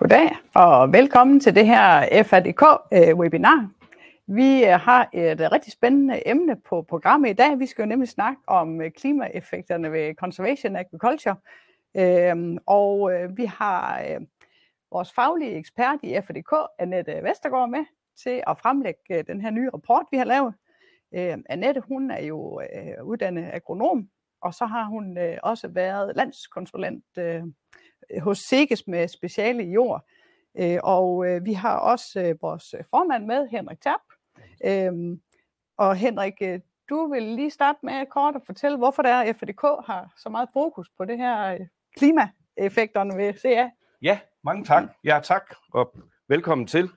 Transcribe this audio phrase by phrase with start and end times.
[0.00, 3.60] Goddag og velkommen til det her FADK-webinar.
[3.60, 7.58] Øh, vi øh, har et øh, rigtig spændende emne på programmet i dag.
[7.58, 11.36] Vi skal jo nemlig snakke om klimaeffekterne ved Conservation Agriculture.
[11.96, 14.02] Øhm, og vi har
[14.92, 17.84] vores faglige ekspert i FADK, Annette Vestergaard, med
[18.22, 20.54] til at fremlægge den her nye rapport, vi har lavet.
[21.14, 22.60] Øhm, Annette, hun er jo
[23.02, 24.08] uddannet agronom,
[24.42, 27.04] og så har hun også været landskonsulent
[28.22, 30.04] hos SEGES med speciale i jord.
[30.58, 34.00] Øh, og øh, vi har også øh, vores formand med, Henrik Terp.
[34.64, 35.20] Øhm,
[35.78, 36.42] og Henrik,
[36.88, 40.48] du vil lige starte med kort at fortælle, hvorfor det er, at har så meget
[40.52, 41.58] fokus på det her
[41.96, 43.70] klimaeffekterne ved CA.
[44.02, 44.84] Ja, mange tak.
[45.04, 45.94] Ja, tak og
[46.28, 46.88] velkommen til.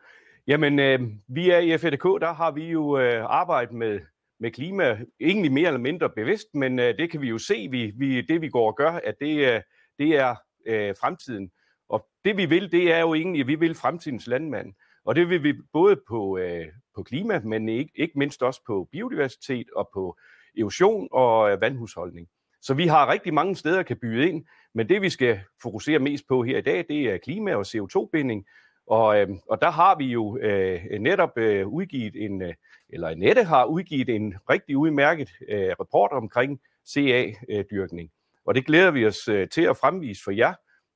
[0.47, 3.99] Jamen, øh, vi er i FDK, der har vi jo øh, arbejdet med,
[4.39, 7.93] med klima, egentlig mere eller mindre bevidst, men øh, det kan vi jo se, vi,
[7.97, 9.61] vi, det vi går og gør, at det, øh,
[9.99, 11.51] det er øh, fremtiden.
[11.89, 14.73] Og det vi vil, det er jo egentlig, at vi vil fremtidens landmand.
[15.05, 18.87] Og det vil vi både på, øh, på klima, men ikke, ikke mindst også på
[18.91, 20.17] biodiversitet og på
[20.57, 22.27] erosion og øh, vandhusholdning.
[22.61, 25.99] Så vi har rigtig mange steder, at kan byde ind, men det vi skal fokusere
[25.99, 28.45] mest på her i dag, det er klima- og CO2-binding.
[28.87, 32.53] Og, øh, og der har vi jo øh, netop øh, udgivet en, øh,
[32.89, 38.11] eller Nette har udgivet en rigtig udmærket øh, rapport omkring CA-dyrkning.
[38.13, 40.53] Øh, og det glæder vi os øh, til at fremvise for jer.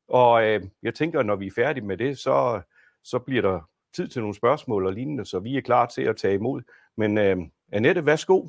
[0.08, 2.62] Og øh, jeg tænker, når vi er færdige med det, så,
[3.04, 6.18] så bliver der tid til nogle spørgsmål og lignende, så vi er klar til at
[6.18, 6.62] tage imod.
[6.98, 7.38] Men øh,
[7.72, 8.48] Annette, værsgo.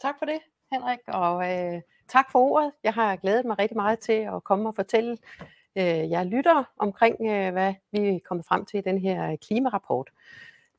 [0.00, 0.40] Tak for det,
[0.72, 2.72] Henrik, og øh, tak for ordet.
[2.84, 5.16] Jeg har glædet mig rigtig meget til at komme og fortælle
[5.78, 9.38] øh, jer lytter omkring, øh, hvad vi er kommet frem til i den her øh,
[9.38, 10.10] klimarapport.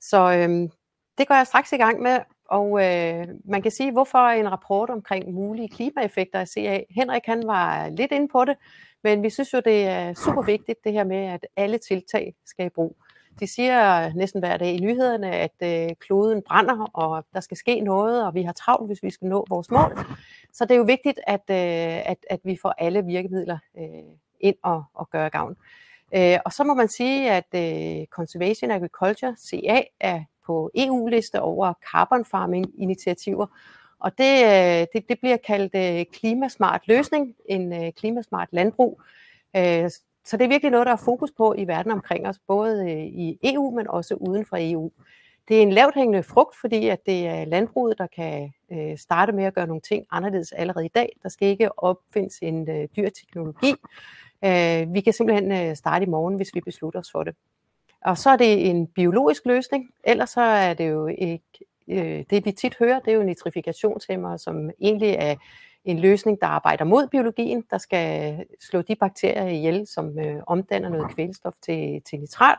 [0.02, 0.70] Så øh,
[1.18, 2.20] det går jeg straks i gang med,
[2.50, 6.84] og øh, man kan sige, hvorfor en rapport omkring mulige klimaeffekter af CA.
[6.90, 8.56] Henrik han var lidt inde på det,
[9.04, 12.66] men vi synes jo, det er super vigtigt det her med, at alle tiltag skal
[12.66, 12.96] i brug.
[13.40, 17.82] De siger næsten hver dag i nyhederne, at øh, kloden brænder, og der skal ske
[17.82, 19.98] noget, og vi har travlt, hvis vi skal nå vores mål.
[20.54, 24.04] Så det er jo vigtigt, at, øh, at, at vi får alle virkemidler øh,
[24.40, 25.56] ind og, og gøre gavn.
[26.16, 31.74] Øh, og så må man sige, at øh, Conservation Agriculture, CA, er på EU-liste over
[31.92, 33.48] carbon farming initiativer.
[34.00, 39.02] Og det, øh, det, det bliver kaldt øh, klimasmart løsning, en øh, klimasmart landbrug.
[39.56, 39.90] Øh,
[40.26, 43.06] så det er virkelig noget, der er fokus på i verden omkring os, både øh,
[43.06, 44.92] i EU, men også uden for EU.
[45.48, 48.54] Det er en lavt hængende frugt, fordi at det er landbruget, der kan
[48.98, 51.16] starte med at gøre nogle ting anderledes allerede i dag.
[51.24, 53.74] Der skal ikke opfindes en dyr teknologi.
[54.94, 57.36] Vi kan simpelthen starte i morgen, hvis vi beslutter os for det.
[58.06, 62.46] Og så er det en biologisk løsning, ellers så er det jo ikke, øh, det
[62.46, 65.36] vi tit hører, det er jo nitrifikationshæmmer, som egentlig er
[65.86, 70.90] en løsning, der arbejder mod biologien, der skal slå de bakterier ihjel, som øh, omdanner
[70.90, 72.58] noget kvælstof til, til nitrat.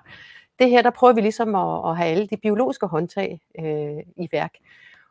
[0.59, 4.29] Det her, der prøver vi ligesom at, at have alle de biologiske håndtag øh, i
[4.33, 4.55] værk.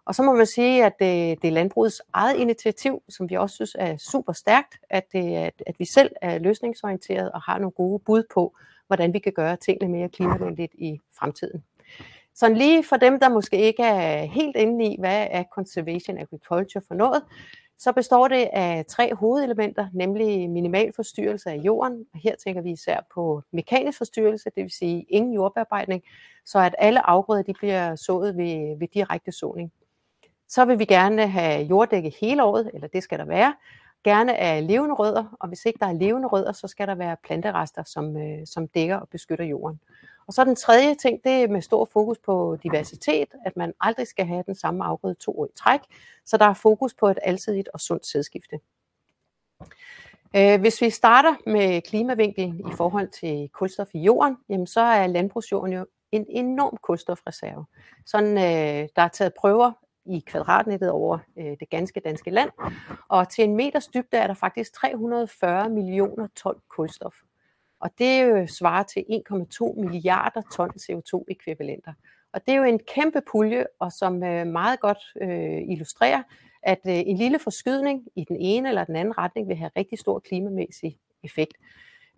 [0.06, 3.56] Og så må man sige, at det, det er landbrugets eget initiativ, som vi også
[3.56, 7.72] synes er super stærkt, at, det, at, at vi selv er løsningsorienteret og har nogle
[7.72, 8.56] gode bud på,
[8.90, 11.64] hvordan vi kan gøre tingene mere klimavenligt i fremtiden.
[12.36, 16.84] Så lige for dem, der måske ikke er helt inde i, hvad er conservation agriculture
[16.88, 17.24] for noget,
[17.78, 22.06] så består det af tre hovedelementer, nemlig minimal forstyrrelse af jorden.
[22.16, 26.04] Her tænker vi især på mekanisk forstyrrelse, det vil sige ingen jordbearbejdning,
[26.46, 29.72] så at alle afgrøder de bliver sået ved, ved direkte såning.
[30.48, 33.56] Så vil vi gerne have jorddække hele året, eller det skal der være,
[34.04, 37.16] gerne af levende rødder, og hvis ikke der er levende rødder, så skal der være
[37.24, 39.80] planterester, som, øh, som dækker og beskytter jorden.
[40.28, 44.08] Og så den tredje ting, det er med stor fokus på diversitet, at man aldrig
[44.08, 45.80] skal have den samme afgrøde to år i træk,
[46.26, 48.60] så der er fokus på et alsidigt og sundt sædskifte.
[50.36, 55.08] Øh, hvis vi starter med klimavinklen i forhold til kulstof i jorden, jamen så er
[55.08, 57.66] landbrugsjorden jo en enorm kulstofreserve.
[58.06, 59.72] Sådan, øh, der er taget prøver
[60.10, 62.50] i kvadratnettet over øh, det ganske danske land.
[63.08, 67.16] Og til en meters dybde er der faktisk 340 millioner ton kulstof.
[67.80, 71.94] Og det øh, svarer til 1,2 milliarder ton CO2-ekvivalenter.
[72.34, 76.24] Og det er jo en kæmpe pulje, og som øh, meget godt øh, illustrerer,
[76.64, 80.00] at øh, en lille forskydning i den ene eller den anden retning vil have rigtig
[80.00, 81.54] stor klimamæssig effekt.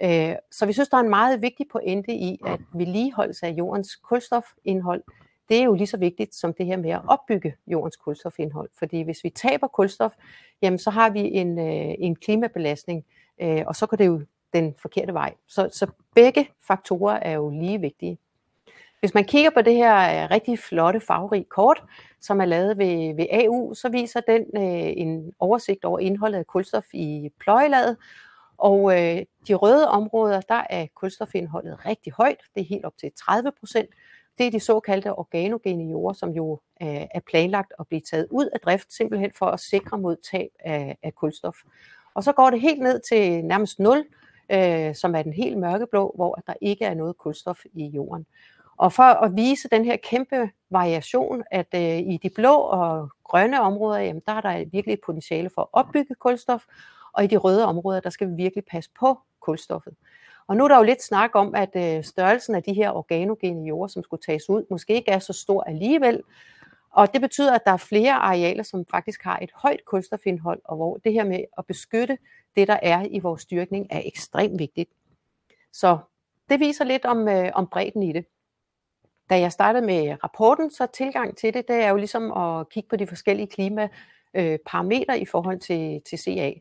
[0.04, 3.96] Øh, så vi synes, der er en meget vigtig pointe i, at vedligeholdelse af jordens
[3.96, 5.04] kulstofindhold
[5.52, 8.70] det er jo lige så vigtigt som det her med at opbygge jordens kulstofindhold.
[8.80, 10.12] Fordi hvis vi taber kulstof,
[10.62, 13.06] jamen så har vi en, øh, en klimabelastning,
[13.42, 14.22] øh, og så går det jo
[14.54, 15.34] den forkerte vej.
[15.48, 18.18] Så, så begge faktorer er jo lige vigtige.
[19.00, 21.84] Hvis man kigger på det her øh, rigtig flotte farverige kort,
[22.22, 26.48] som er lavet ved, ved AU, så viser den øh, en oversigt over indholdet af
[26.48, 27.98] kulstof i pløjelaget,
[28.58, 32.38] Og øh, de røde områder, der er kulstofindholdet rigtig højt.
[32.56, 33.90] Det er helt op til 30 procent.
[34.38, 38.46] Det er de såkaldte organogene jorder, som jo øh, er planlagt at blive taget ud
[38.46, 41.56] af drift, simpelthen for at sikre mod tab af, af kulstof.
[42.14, 44.06] Og så går det helt ned til nærmest 0,
[44.52, 48.26] øh, som er den helt mørkeblå, hvor der ikke er noget kulstof i jorden.
[48.78, 53.62] Og for at vise den her kæmpe variation, at øh, i de blå og grønne
[53.62, 56.64] områder, jamen, der er der virkelig et potentiale for at opbygge kulstof,
[57.14, 59.94] og i de røde områder, der skal vi virkelig passe på kulstoffet.
[60.52, 63.68] Og nu er der jo lidt snak om, at øh, størrelsen af de her organogene
[63.68, 66.24] jorder, som skulle tages ud, måske ikke er så stor alligevel.
[66.90, 70.76] Og det betyder, at der er flere arealer, som faktisk har et højt kulstofindhold, og
[70.76, 72.18] hvor det her med at beskytte
[72.56, 74.90] det, der er i vores styrkning, er ekstremt vigtigt.
[75.74, 75.98] Så
[76.50, 78.26] det viser lidt om, øh, om bredden i det.
[79.30, 82.90] Da jeg startede med rapporten, så tilgang til det, det er jo ligesom at kigge
[82.90, 86.54] på de forskellige klimaparametre i forhold til, til CA.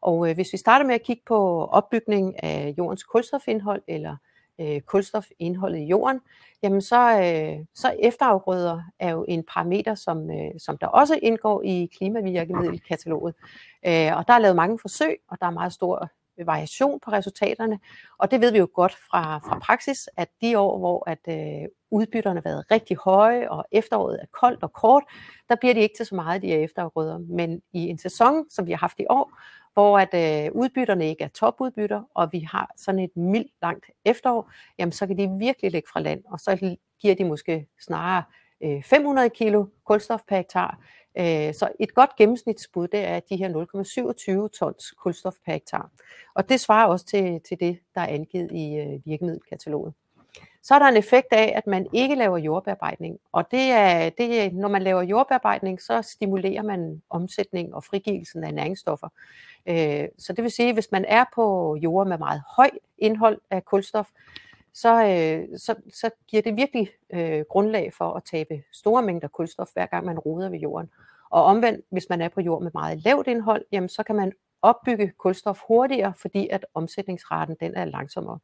[0.00, 4.16] Og øh, hvis vi starter med at kigge på opbygning af jordens kulstofindhold eller
[4.60, 6.20] øh, kulstofindholdet i jorden,
[6.62, 11.62] jamen så, øh, så efterafgrøder er jo en parameter, som, øh, som der også indgår
[11.62, 13.34] i klimavirkemiddelkataloget.
[13.86, 16.08] Øh, og der er lavet mange forsøg, og der er meget stor
[16.46, 17.78] variation på resultaterne.
[18.18, 21.68] Og det ved vi jo godt fra, fra praksis, at de år, hvor at, øh,
[21.90, 25.02] udbytterne har været rigtig høje, og efteråret er koldt og kort,
[25.48, 27.18] der bliver de ikke til så meget, de her efterafgrøder.
[27.18, 29.32] Men i en sæson, som vi har haft i år,
[29.74, 34.50] hvor at øh, udbytterne ikke er topudbytter, og vi har sådan et mildt langt efterår,
[34.78, 38.22] jamen så kan de virkelig lægge fra land, og så giver de måske snarere
[38.64, 40.78] øh, 500 kilo kulstof per hektar.
[41.18, 43.48] Øh, så et godt gennemsnitsbud, det er de her
[44.46, 45.90] 0,27 tons kulstof per hektar.
[46.34, 49.94] Og det svarer også til, til det, der er angivet i øh, virkemiddelkataloget.
[50.62, 53.18] Så er der en effekt af, at man ikke laver jordbearbejdning.
[53.32, 58.44] Og det er, det er, når man laver jordbearbejdning, så stimulerer man omsætning og frigivelsen
[58.44, 59.08] af næringsstoffer.
[59.66, 63.40] Øh, så det vil sige, at hvis man er på jord med meget høj indhold
[63.50, 64.08] af kulstof,
[64.74, 69.68] så, øh, så, så giver det virkelig øh, grundlag for at tabe store mængder kulstof,
[69.72, 70.90] hver gang man roder ved jorden.
[71.30, 74.32] Og omvendt, hvis man er på jord med meget lavt indhold, jamen, så kan man
[74.62, 78.38] opbygge kulstof hurtigere, fordi at omsætningsraten den er langsommere.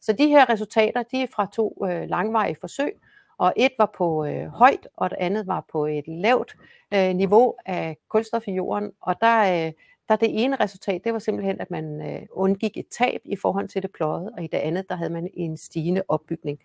[0.00, 2.92] Så de her resultater, de er fra to øh, langvarige forsøg,
[3.38, 6.56] og et var på øh, højt, og det andet var på et lavt
[6.94, 9.72] øh, niveau af kulstof i jorden, og der, øh,
[10.08, 13.68] der det ene resultat, det var simpelthen, at man øh, undgik et tab i forhold
[13.68, 16.58] til det pløjet, og i det andet, der havde man en stigende opbygning.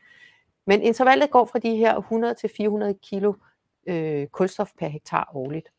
[0.65, 3.33] Men intervallet går fra de her 100 til 400 kilo
[3.87, 5.69] øh, kulstof per hektar årligt.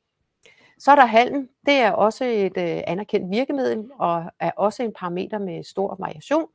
[0.84, 1.48] Så er der halm.
[1.66, 6.48] Det er også et øh, anerkendt virkemiddel og er også en parameter med stor variation.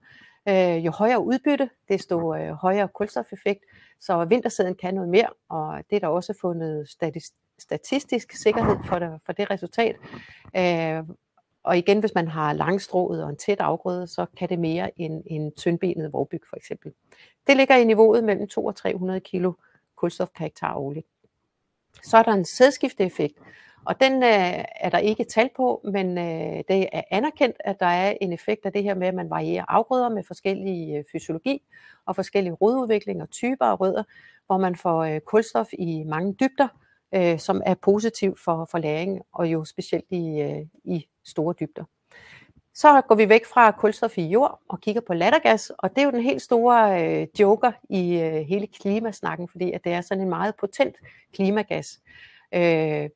[0.50, 3.66] Øh, jo højere udbytte, desto øh, højere kulstofeffekt.
[4.00, 6.90] Så vintersæden kan noget mere, og det er der også fundet
[7.60, 9.96] statistisk sikkerhed for det, for det resultat.
[10.58, 11.04] Øh,
[11.64, 15.24] og igen, hvis man har langstrået og en tæt afgrøde, så kan det mere end
[15.26, 16.92] en tyndbenet vorbyg for eksempel.
[17.48, 19.46] Det ligger i niveauet mellem 2 og 300 kg
[19.96, 21.08] kulstof per hektar årligt.
[22.04, 23.38] Så er der en sædskifteeffekt,
[23.90, 27.86] og den øh, er der ikke tal på, men øh, det er anerkendt, at der
[27.86, 31.62] er en effekt af det her med, at man varierer afgrøder med forskellige øh, fysiologi
[32.06, 34.04] og forskellige rodudviklinger, og typer af rødder,
[34.48, 36.68] hvor man får øh, kulstof i mange dybder,
[37.16, 41.84] øh, som er positivt for, for læring, og jo specielt i, øh, i store dybder.
[42.74, 46.06] Så går vi væk fra kulstof i jord og kigger på lattergas, og det er
[46.06, 50.24] jo den helt store øh, joker i øh, hele klimasnakken, fordi at det er sådan
[50.24, 50.96] en meget potent
[51.34, 52.00] klimagas.
[52.54, 53.10] Øh,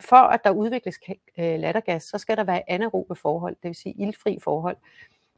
[0.00, 0.98] for at der udvikles
[1.38, 4.76] øh, lattergas, så skal der være anaerobe forhold, det vil sige ildfri forhold.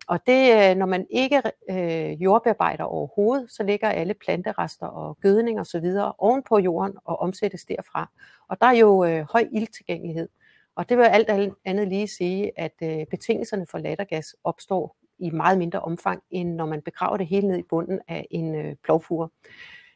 [0.07, 5.61] Og det, øh, når man ikke øh, jordbearbejder overhovedet, så ligger alle planterester og gødning
[5.61, 8.11] og så videre oven på jorden og omsættes derfra.
[8.49, 10.29] Og der er jo øh, høj ildtilgængelighed.
[10.77, 15.59] Og det vil alt andet lige sige, at øh, betingelserne for lattergas opstår i meget
[15.59, 19.29] mindre omfang, end når man begraver det hele ned i bunden af en øh, plovfure.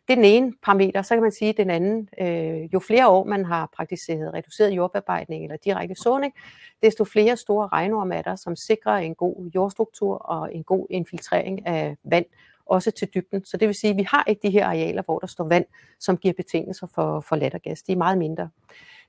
[0.08, 1.02] Det er den ene parameter.
[1.02, 4.70] Så kan man sige, at den anden, øh, jo flere år man har praktiseret reduceret
[4.70, 6.34] jordbearbejdning eller direkte såning,
[6.82, 12.26] desto flere store regnormatter, som sikrer en god jordstruktur og en god infiltrering af vand,
[12.66, 13.44] også til dybden.
[13.44, 15.64] Så det vil sige, at vi har ikke de her arealer, hvor der står vand,
[16.00, 17.82] som giver betingelser for, for lattergas.
[17.82, 18.50] De er meget mindre.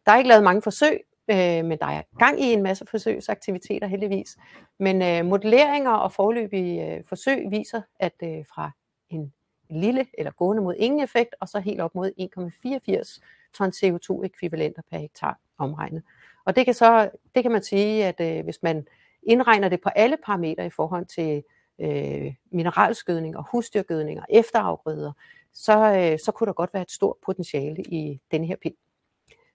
[0.06, 3.88] Der er ikke lavet mange forsøg, øh, men der er gang i en masse forsøgsaktiviteter
[3.88, 4.38] heldigvis.
[4.80, 8.72] Men øh, modelleringer og forløbige øh, forsøg viser, at øh, fra
[9.10, 9.34] en
[9.70, 13.20] lille eller gående mod ingen effekt, og så helt op mod 1,84
[13.54, 16.04] ton CO2-ekvivalenter per hektar omregnet.
[16.46, 18.88] Og det kan, så, det kan man sige, at øh, hvis man
[19.24, 21.44] indregner det på alle parametre i forhold til
[21.80, 25.12] øh, mineralskødning og husdyrgødning og efterafgrøder,
[25.54, 28.74] så, øh, så kunne der godt være et stort potentiale i denne her pind.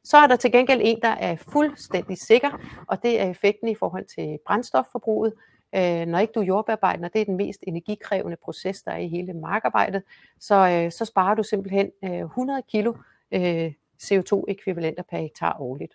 [0.04, 2.50] Så er der til gengæld en, der er fuldstændig sikker,
[2.88, 5.34] og det er effekten i forhold til brændstofforbruget.
[5.74, 9.32] Øh, når ikke du jordbearbejder, det er den mest energikrævende proces, der er i hele
[9.32, 10.02] markarbejdet,
[10.40, 12.94] så, øh, så sparer du simpelthen øh, 100 kilo
[13.32, 13.72] øh,
[14.02, 15.94] CO2-ekvivalenter per hektar årligt.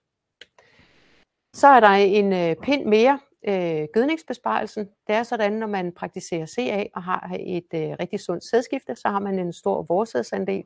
[1.53, 4.89] Så er der en øh, pind mere, øh, gødningsbesparelsen.
[5.07, 9.07] Det er sådan, når man praktiserer CA og har et øh, rigtig sundt sædskifte, så
[9.07, 10.63] har man en stor vorsædsandel,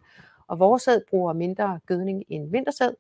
[0.47, 2.93] og vorsæd bruger mindre gødning end vintersæd,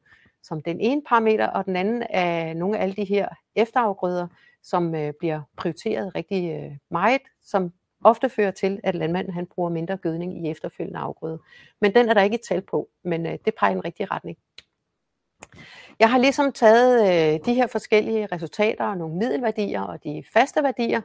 [0.43, 4.27] som den ene parameter, og den anden er nogle af alle de her efterafgrøder,
[4.63, 7.73] som øh, bliver prioriteret rigtig øh, meget, som
[8.03, 11.39] ofte fører til, at landmanden han bruger mindre gødning i efterfølgende afgrøde.
[11.81, 14.11] Men den er der ikke et tal på, men øh, det peger i en rigtig
[14.11, 14.37] retning.
[15.99, 20.63] Jeg har ligesom taget øh, de her forskellige resultater og nogle middelværdier og de faste
[20.63, 21.01] værdier,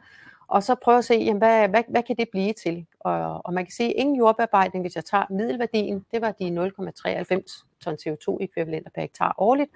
[0.49, 2.87] og så prøve at se, jamen, hvad, hvad, hvad kan det blive til?
[3.01, 6.49] Og, og man kan sige, at ingen jordbearbejdning, hvis jeg tager middelværdien, det var de
[6.49, 9.71] 0,93 ton CO2-ekvivalenter per hektar årligt,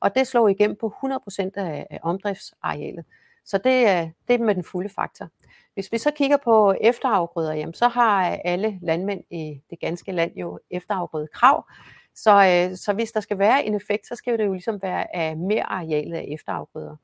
[0.00, 3.04] og det slår igennem på 100% af, af omdriftsarealet.
[3.44, 5.28] Så det er, det er med den fulde faktor.
[5.74, 10.12] Hvis vi så kigger på efterafgrøder, jamen, så har øh, alle landmænd i det ganske
[10.12, 11.66] land jo efterafgrøde krav.
[12.14, 15.16] Så, øh, så hvis der skal være en effekt, så skal det jo ligesom være
[15.16, 16.96] af mere arealet af efterafgrøder.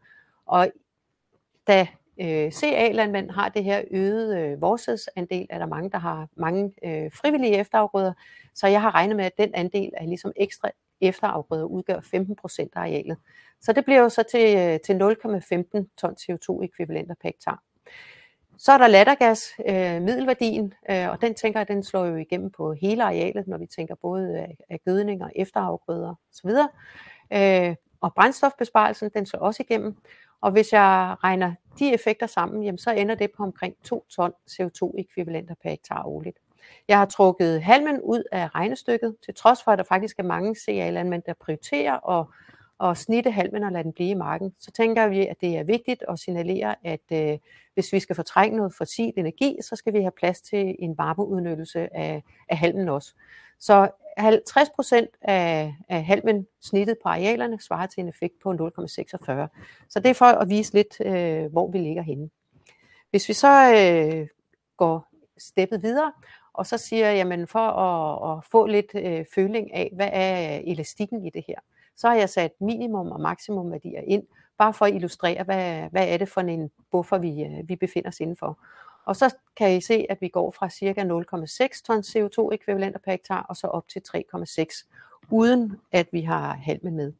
[0.46, 0.70] Og
[1.66, 1.86] da
[2.20, 7.10] øh, CA-landmænd har det her øget øh, vorsædsandel, er der mange, der har mange øh,
[7.12, 8.12] frivillige efterafgrøder,
[8.54, 12.72] så jeg har regnet med, at den andel er ligesom ekstra efterafgrøder udgør 15 procent
[12.76, 13.16] af arealet.
[13.60, 17.62] Så det bliver jo så til, øh, til 0,15 ton CO2-ekvivalenter per hektar.
[18.58, 22.50] Så er der lattergas, øh, middelværdien, øh, og den tænker jeg, den slår jo igennem
[22.50, 26.50] på hele arealet, når vi tænker både af, af gødning og efterafgrøder osv.
[27.32, 29.96] Øh, og brændstofbesparelsen, den slår også igennem.
[30.40, 34.32] Og hvis jeg regner de effekter sammen, jamen, så ender det på omkring 2 ton
[34.50, 36.38] CO2-ekvivalenter per hektar årligt.
[36.88, 40.54] Jeg har trukket halmen ud af regnestykket, til trods for, at der faktisk er mange
[40.54, 42.26] CA-landmænd, der prioriterer at,
[42.90, 44.54] at snitte halmen og lade den blive i marken.
[44.58, 47.38] Så tænker vi, at det er vigtigt at signalere, at øh,
[47.74, 51.96] hvis vi skal fortrænge noget fossil energi, så skal vi have plads til en varmeudnyttelse
[51.96, 53.14] af, af halmen også.
[53.60, 58.56] Så 50 procent af, af halmen snittet på arealerne svarer til en effekt på 0,46.
[59.88, 62.30] Så det er for at vise lidt, øh, hvor vi ligger henne.
[63.10, 64.26] Hvis vi så øh,
[64.76, 65.08] går
[65.38, 66.12] steppet videre,
[66.58, 71.26] og så siger, jamen for at, at få lidt øh, føling af, hvad er elastikken
[71.26, 71.58] i det her,
[71.96, 74.22] så har jeg sat minimum og maksimum værdier ind,
[74.58, 78.08] bare for at illustrere, hvad, hvad er det for en buffer, vi, øh, vi befinder
[78.08, 78.58] os indenfor.
[79.04, 81.02] Og så kan I se, at vi går fra ca.
[81.02, 84.86] 0,6 ton CO2-ekvivalenter per hektar, og så op til 3,6,
[85.30, 87.12] uden at vi har halmen med.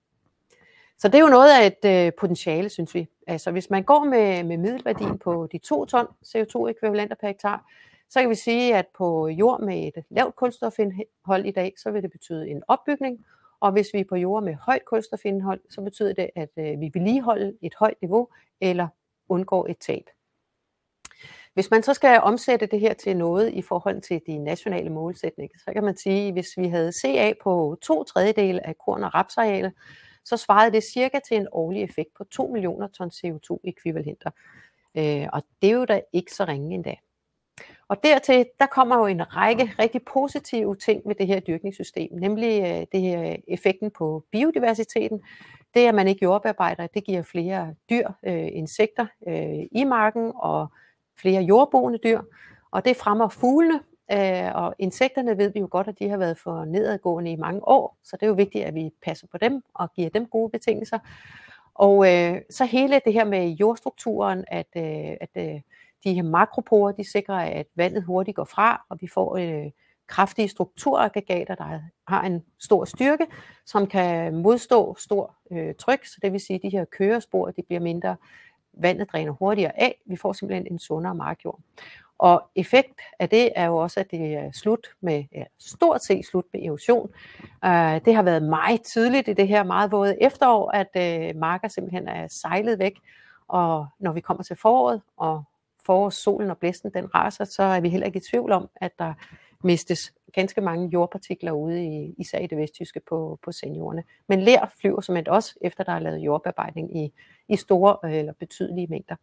[0.98, 3.08] Så det er jo noget af et øh, potentiale, synes vi.
[3.26, 7.64] Altså hvis man går med, med middelværdien på de 2 ton CO2-ekvivalenter per hektar,
[8.10, 12.02] så kan vi sige, at på jord med et lavt kulstofindhold i dag, så vil
[12.02, 13.24] det betyde en opbygning,
[13.60, 16.90] og hvis vi er på jord med højt kulstofindhold, så betyder det, at øh, vi
[16.94, 18.28] vedligeholder et højt niveau
[18.60, 18.88] eller
[19.28, 20.04] undgår et tab.
[21.54, 25.58] Hvis man så skal omsætte det her til noget i forhold til de nationale målsætninger,
[25.64, 29.14] så kan man sige, at hvis vi havde CA på to tredjedele af korn- og
[29.14, 29.72] rapsarealet,
[30.24, 34.30] så svarede det cirka til en årlig effekt på 2 millioner ton CO2-ekvivalenter.
[34.94, 36.94] Øh, og det er jo da ikke så ringe endda.
[37.88, 42.62] Og dertil, der kommer jo en række rigtig positive ting med det her dyrkningssystem, nemlig
[42.62, 45.20] øh, det her effekten på biodiversiteten.
[45.74, 50.66] Det, at man ikke jordbearbejder, det giver flere dyr, øh, insekter øh, i marken og
[51.18, 52.20] flere jordboende dyr,
[52.70, 53.80] og det fremmer fuglene,
[54.12, 57.68] øh, og insekterne ved vi jo godt, at de har været for nedadgående i mange
[57.68, 60.50] år, så det er jo vigtigt, at vi passer på dem og giver dem gode
[60.50, 60.98] betingelser.
[61.74, 65.60] Og øh, så hele det her med jordstrukturen, at, øh, at øh,
[66.04, 69.70] de her makroporer, de sikrer, at vandet hurtigt går fra, og vi får øh,
[70.06, 73.26] kraftige strukturaggregater, der har en stor styrke,
[73.66, 77.62] som kan modstå stor øh, tryk, så det vil sige, at de her kørespor de
[77.62, 78.16] bliver mindre,
[78.72, 81.60] vandet dræner hurtigere af, vi får simpelthen en sundere markjord.
[82.18, 86.26] Og effekt af det er jo også, at det er slut med, ja, stort set
[86.26, 87.10] slut med erosion.
[87.42, 90.88] Uh, det har været meget tydeligt i det her meget våde efterår, at
[91.32, 93.00] uh, marker simpelthen er sejlet væk,
[93.48, 95.42] og når vi kommer til foråret, og
[95.88, 99.14] forårssolen og blæsten den raser, så er vi heller ikke i tvivl om, at der
[99.64, 104.04] mistes ganske mange jordpartikler ude i, især i det vesttyske på, på seniorerne.
[104.26, 107.12] Men lær flyver som et også, efter der er lavet jordbearbejdning i,
[107.48, 109.16] i store øh, eller betydelige mængder.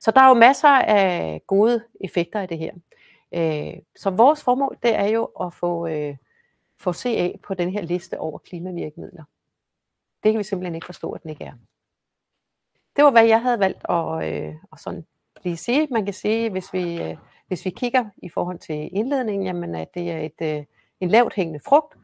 [0.00, 2.72] Så der er jo masser af gode effekter af det her.
[3.34, 6.16] Øh, så vores formål, det er jo at få, øh,
[6.78, 9.24] få CA på den her liste over klimavirkemidler.
[10.24, 11.52] Det kan vi simpelthen ikke forstå, at den ikke er.
[12.96, 15.06] Det var, hvad jeg havde valgt at, øh, at sådan
[15.56, 15.88] sige.
[15.90, 17.16] Man kan sige, hvis vi, øh,
[17.48, 20.64] hvis vi kigger i forhold til indledningen, jamen at det er et, øh,
[21.00, 21.94] en lavt hængende frugt,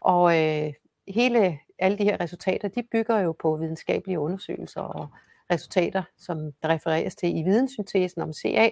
[0.00, 0.72] og øh,
[1.08, 5.08] hele alle de her resultater, de bygger jo på videnskabelige undersøgelser og
[5.50, 8.70] resultater, som der refereres til i videnssyntesen om CA.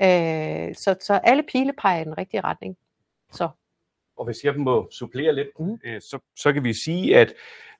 [0.00, 2.76] Øh, så, så alle pile peger i den rigtige retning.
[3.32, 3.48] Så.
[4.16, 5.78] Og hvis jeg må supplere lidt, mm.
[5.84, 7.34] øh, så, så kan vi sige, at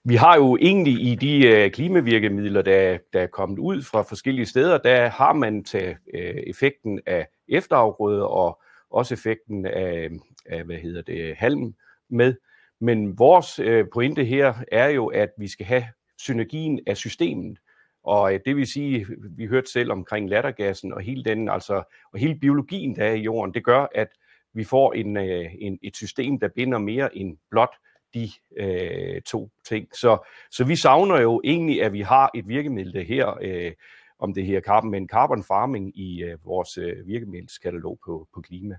[0.05, 4.47] vi har jo egentlig i de øh, klimavirkemidler, der, der er kommet ud fra forskellige
[4.47, 10.11] steder, der har man taget øh, effekten af efterafgrøder og også effekten af,
[10.47, 11.75] af hvad hedder det, halm
[12.11, 12.35] med.
[12.81, 15.85] Men vores øh, pointe her er jo, at vi skal have
[16.19, 17.59] synergien af systemet.
[18.05, 19.07] Og øh, det vil sige,
[19.37, 21.83] vi hørte selv omkring lattergassen og hele den, altså,
[22.13, 24.09] og hele biologien, der er i jorden, det gør, at
[24.55, 27.75] vi får en, øh, en, et system, der binder mere end blot
[28.15, 29.89] de øh, to ting.
[29.97, 30.19] Så,
[30.51, 33.73] så vi savner jo egentlig, at vi har et virkemiddel her, øh,
[34.19, 38.77] om det her carbon, men carbon farming i øh, vores øh, virkemiddelskatalog på, på klima.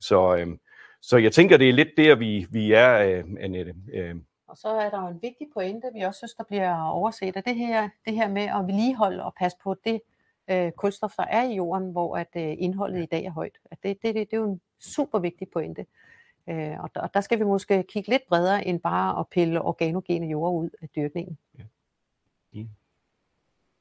[0.00, 0.48] Så, øh,
[1.02, 3.74] så jeg tænker, det er lidt der, vi, vi er, øh, Annette.
[3.92, 4.16] Øh.
[4.48, 7.44] Og så er der jo en vigtig pointe, vi også synes, der bliver overset, af
[7.44, 10.00] det her, det her med at vedligeholde og passe på det
[10.50, 13.58] øh, kulstof, der er i jorden, hvor at øh, indholdet i dag er højt.
[13.70, 15.86] At det, det, det, det er jo en super vigtig pointe.
[16.50, 19.62] Øh, og, der, og der skal vi måske kigge lidt bredere end bare at pille
[19.62, 21.38] organogene jord ud af dyrkningen.
[21.58, 21.64] Ja.
[22.54, 22.64] Ja.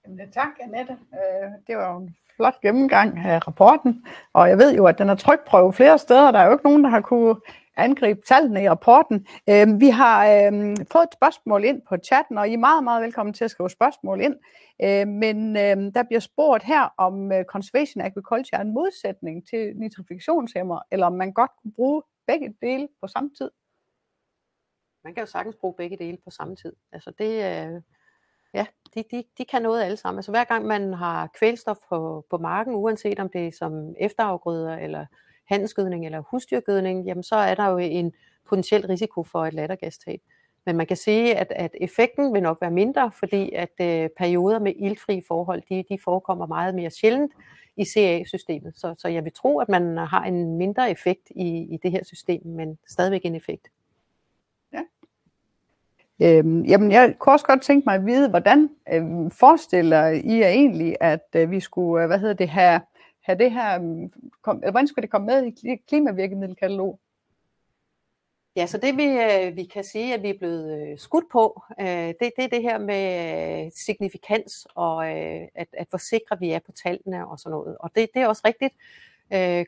[0.06, 0.94] Jamen, tak, Annette.
[0.94, 5.16] Øh, det var en flot gennemgang af rapporten, og jeg ved jo, at den er
[5.16, 6.32] trykprøve flere steder.
[6.32, 7.36] Der er jo ikke nogen, der har kunne
[7.78, 9.28] angribe tallene i rapporten.
[9.50, 13.04] Øh, vi har øh, fået et spørgsmål ind på chatten, og I er meget, meget
[13.04, 14.36] velkommen til at skrive spørgsmål ind.
[14.84, 19.74] Øh, men øh, der bliver spurgt her, om øh, conservation agriculture er en modsætning til
[19.76, 23.52] nitrifikationshæmmer, eller om man godt kunne bruge begge dele på samme tid.
[25.04, 26.74] Man kan jo sagtens bruge begge dele på samme tid.
[26.92, 27.82] Altså det, øh,
[28.54, 30.20] ja, de, de, de kan noget alle sammen.
[30.20, 34.78] Altså hver gang man har kvælstof på, på marken, uanset om det er som efterafgrøder
[34.78, 35.06] eller
[35.46, 38.14] handelsgødning eller husdyrgødning, jamen så er der jo en
[38.46, 40.22] potentiel risiko for et lattergastab.
[40.70, 44.60] Men man kan sige, at, at effekten vil nok være mindre, fordi at øh, perioder
[44.60, 47.32] med iltfri forhold, de, de forekommer meget mere sjældent
[47.78, 48.74] i CA-systemet.
[48.76, 52.04] Så, så jeg vil tro, at man har en mindre effekt i, i det her
[52.04, 53.68] system, men stadigvæk en effekt.
[54.74, 54.82] Ja.
[56.22, 60.48] Øhm, jamen, jeg kunne også godt tænke mig at vide, hvordan øhm, forestiller I jer
[60.48, 62.82] egentlig, at øh, vi skulle, øh, hvad hedder det, have,
[63.22, 64.10] have det her, øh,
[64.42, 67.00] kom, eller hvordan skulle det komme med i klimavirkemiddelkatalog?
[68.60, 71.64] Ja, så det vi, øh, vi kan sige, at vi er blevet øh, skudt på,
[71.80, 76.60] øh, det, det er det her med signifikans og at, at forsikre, at vi er
[76.60, 77.78] på tallene og sådan noget.
[77.80, 78.74] Og det, det er også rigtigt.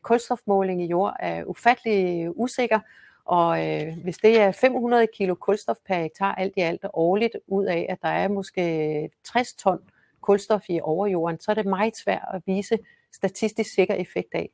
[0.02, 2.80] Kulstofmåling i jord er ufattelig usikker,
[3.26, 3.58] og
[4.04, 7.98] hvis det er 500 kilo kulstof per hektar alt i alt årligt, ud af at
[8.02, 9.80] der er måske 60 ton
[10.22, 12.80] kulstof i overjorden, så er det meget svært at vise
[13.14, 14.50] statistisk sikker effekt af.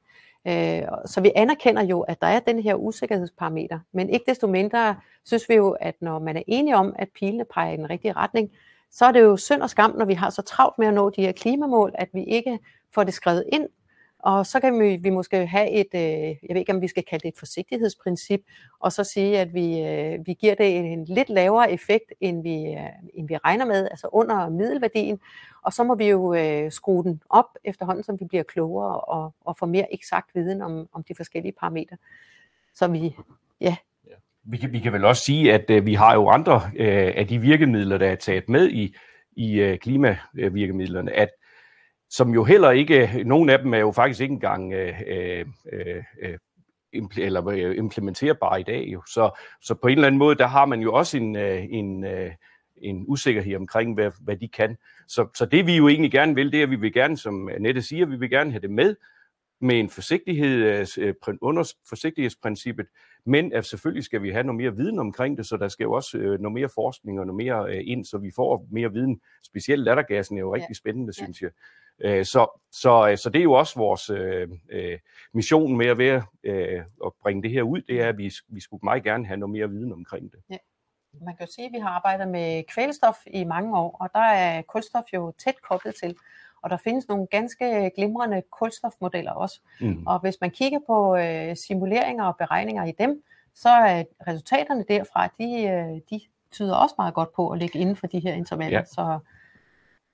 [0.48, 4.96] Øh, så vi anerkender jo, at der er den her usikkerhedsparameter, men ikke desto mindre
[5.26, 8.14] synes vi jo, at når man er enige om, at pilene peger i den rigtige
[8.14, 8.52] retning,
[8.92, 11.10] så er det jo synd og skam, når vi har så travlt med at nå
[11.10, 12.60] de her klimamål, at vi ikke
[12.94, 13.68] får det skrevet ind
[14.20, 17.04] og så kan vi, vi måske have et, øh, jeg ved ikke om vi skal
[17.04, 18.42] kalde det et forsigtighedsprincip,
[18.80, 22.74] og så sige, at vi, øh, vi giver det en, lidt lavere effekt, end vi,
[22.74, 25.20] øh, end vi regner med, altså under middelværdien.
[25.62, 26.36] Og så må vi jo
[26.70, 30.90] skrue den op efterhånden, som vi bliver klogere og, og får mere eksakt viden om,
[30.94, 31.98] om de forskellige parametre.
[32.76, 33.16] Så vi,
[33.62, 33.76] ja,
[34.50, 37.28] vi kan, vi kan vel også sige, at øh, vi har jo andre øh, af
[37.28, 38.96] de virkemidler, der er taget med i,
[39.36, 41.30] i øh, klimavirkemidlerne, at
[42.10, 46.38] som jo heller ikke, nogle af dem er jo faktisk ikke engang øh, øh, øh,
[47.18, 48.88] eller øh, implementerbare i dag.
[48.94, 49.04] Jo.
[49.08, 52.04] Så, så på en eller anden måde, der har man jo også en, øh, en,
[52.04, 52.32] øh,
[52.78, 54.78] en usikkerhed omkring, hvad, hvad de kan.
[55.08, 57.50] Så, så det vi jo egentlig gerne vil, det er, at vi vil gerne, som
[57.60, 58.96] Nette siger, vi vil gerne have det med,
[59.62, 60.86] med en forsigtighed,
[61.42, 62.88] under forsigtighedsprincippet,
[63.26, 65.92] men at selvfølgelig skal vi have noget mere viden omkring det, så der skal jo
[65.92, 69.22] også noget mere forskning og noget mere ind, så vi får mere viden.
[69.44, 70.74] Specielt lattergassen er jo rigtig ja.
[70.74, 71.24] spændende, ja.
[71.24, 71.50] synes jeg.
[72.00, 75.00] Øh, så, så, øh, så det er jo også vores øh, øh,
[75.34, 78.60] mission med at, være, øh, at bringe det her ud, det er, at vi, vi
[78.60, 80.40] skulle meget gerne have noget mere viden omkring det.
[80.50, 80.58] Ja.
[81.22, 84.20] Man kan jo sige, at vi har arbejdet med kvælstof i mange år, og der
[84.20, 86.16] er kulstof jo tæt koblet til.
[86.62, 89.62] Og der findes nogle ganske glimrende kulstofmodeller også.
[89.82, 90.08] Mm.
[90.08, 93.24] Og hvis man kigger på øh, simuleringer og beregninger i dem,
[93.56, 97.96] så er resultaterne derfra, de, øh, de tyder også meget godt på at ligge inden
[97.96, 98.80] for de her intervaller.
[98.80, 98.86] Ja.
[98.86, 99.20] Så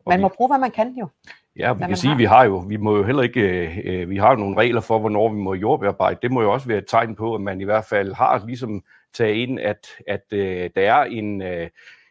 [0.08, 1.08] man må bruge, hvad man kan jo.
[1.55, 4.09] Ja, vi kan sige, at vi har jo, vi må jo heller ikke, øh, øh,
[4.09, 6.19] vi har jo nogle regler for, hvornår vi må jordbearbejde.
[6.21, 8.83] Det må jo også være et tegn på, at man i hvert fald har ligesom
[9.13, 11.69] taget ind, at, at øh, der er en, øh,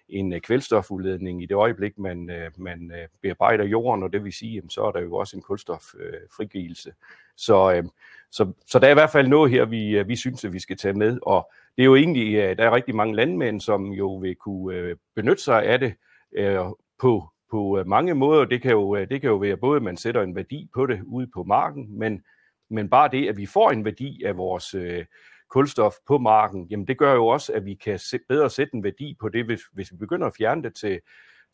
[0.09, 4.55] en kvælstofudledning i det øjeblik, man, øh, man øh, bearbejder jorden, og det vil sige,
[4.55, 6.89] jamen, så er der jo også en kulstoffrigivelse.
[6.89, 6.95] Øh,
[7.37, 7.85] så, øh,
[8.31, 10.59] så, så der er i hvert fald noget her, vi, øh, vi synes, at vi
[10.59, 14.15] skal tage med, og det er jo egentlig, der er rigtig mange landmænd, som jo
[14.15, 15.95] vil kunne øh, benytte sig af det
[16.37, 16.59] øh,
[17.01, 18.45] på på øh, mange måder.
[18.45, 20.87] Det kan, jo, øh, det kan jo være både, at man sætter en værdi på
[20.87, 22.25] det ude på marken, men,
[22.71, 25.05] men bare det, at vi får en værdi af vores øh,
[25.49, 28.85] kulstof på marken, jamen det gør jo også, at vi kan se, bedre sætte en
[28.85, 31.01] værdi på det, hvis, hvis vi begynder at fjerne det til,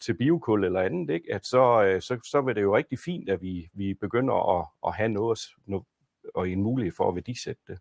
[0.01, 1.35] til biokul eller andet, ikke?
[1.35, 4.67] at så, øh, så, så vil det jo rigtig fint, at vi, vi begynder at,
[4.87, 5.85] at have noget, noget
[6.35, 7.79] og en mulighed for at værdisætte det.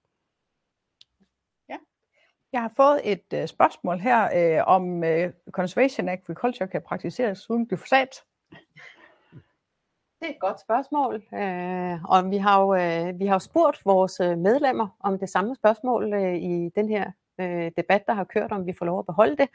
[2.54, 7.66] Jeg har fået et øh, spørgsmål her, øh, om øh, conservation agriculture kan praktiseres uden
[7.66, 8.24] glyfosat.
[10.20, 13.86] Det er et godt spørgsmål, øh, og vi har jo øh, vi har jo spurgt
[13.86, 18.24] vores øh, medlemmer om det samme spørgsmål øh, i den her øh, debat, der har
[18.24, 19.50] kørt, om vi får lov at beholde det.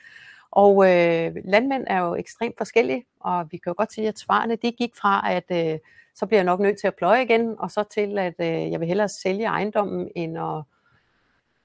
[0.50, 4.56] Og øh, landmænd er jo ekstremt forskellige, og vi kan jo godt sige, at svarene
[4.56, 5.78] de gik fra, at øh,
[6.14, 8.80] så bliver jeg nok nødt til at pløje igen, og så til, at øh, jeg
[8.80, 10.62] vil hellere sælge ejendommen, end at,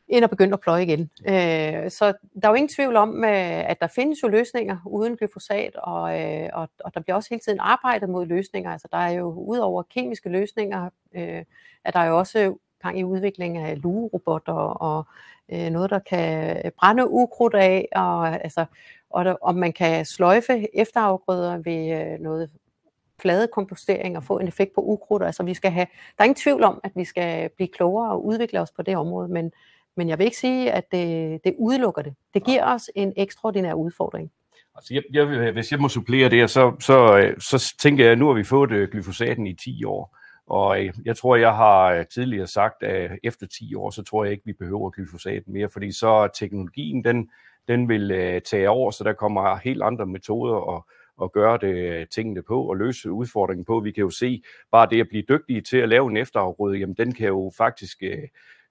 [0.08, 1.10] end at begynde at pløje igen.
[1.28, 5.18] Øh, så der er jo ingen tvivl om, øh, at der findes jo løsninger uden
[5.18, 8.72] glyfosat, og, øh, og, og der bliver også hele tiden arbejdet mod løsninger.
[8.72, 11.44] Altså der er jo udover kemiske løsninger, øh,
[11.84, 15.08] er der jo også gang i udvikling af lugerobotter og
[15.50, 18.66] øh, noget, der kan brænde ukrudt af, og, altså,
[19.10, 22.50] og der, om man kan sløjfe efterafgrøder ved øh, noget
[23.22, 25.24] flade kompostering og få en effekt på ukrudt.
[25.24, 28.26] Altså vi skal have, der er ingen tvivl om, at vi skal blive klogere og
[28.26, 29.52] udvikle os på det område, men,
[29.98, 32.16] men jeg vil ikke sige, at det, det udelukker det.
[32.34, 34.32] Det giver os en ekstraordinær udfordring.
[34.76, 38.28] Altså, jeg, jeg, hvis jeg må supplere det, så, så, så tænker jeg, at nu
[38.28, 40.18] har vi fået øh, glyfosaten i 10 år.
[40.48, 44.24] Og øh, jeg tror, jeg har øh, tidligere sagt, at efter 10 år, så tror
[44.24, 47.30] jeg ikke, vi behøver glyfosaten mere, fordi så teknologien, den,
[47.68, 50.88] den vil tage over, så der kommer helt andre metoder og,
[51.24, 53.80] at gøre det tingene på og løse udfordringen på.
[53.80, 56.96] Vi kan jo se, bare det at blive dygtige til at lave en efterafgrøde, jamen
[56.96, 58.04] den kan jo faktisk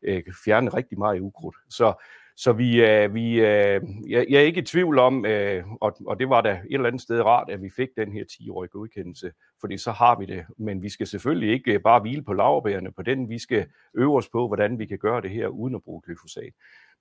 [0.06, 1.56] øh, fjerne rigtig meget ukrudt.
[1.68, 1.94] Så,
[2.36, 6.18] så vi, øh, vi, øh, jeg, jeg er ikke i tvivl om, øh, og, og
[6.18, 9.32] det var da et eller andet sted rart, at vi fik den her 10-årige godkendelse,
[9.60, 10.44] fordi så har vi det.
[10.58, 13.28] Men vi skal selvfølgelig ikke øh, bare hvile på laverbærene på den.
[13.28, 16.52] Vi skal øve os på, hvordan vi kan gøre det her uden at bruge glyfosat.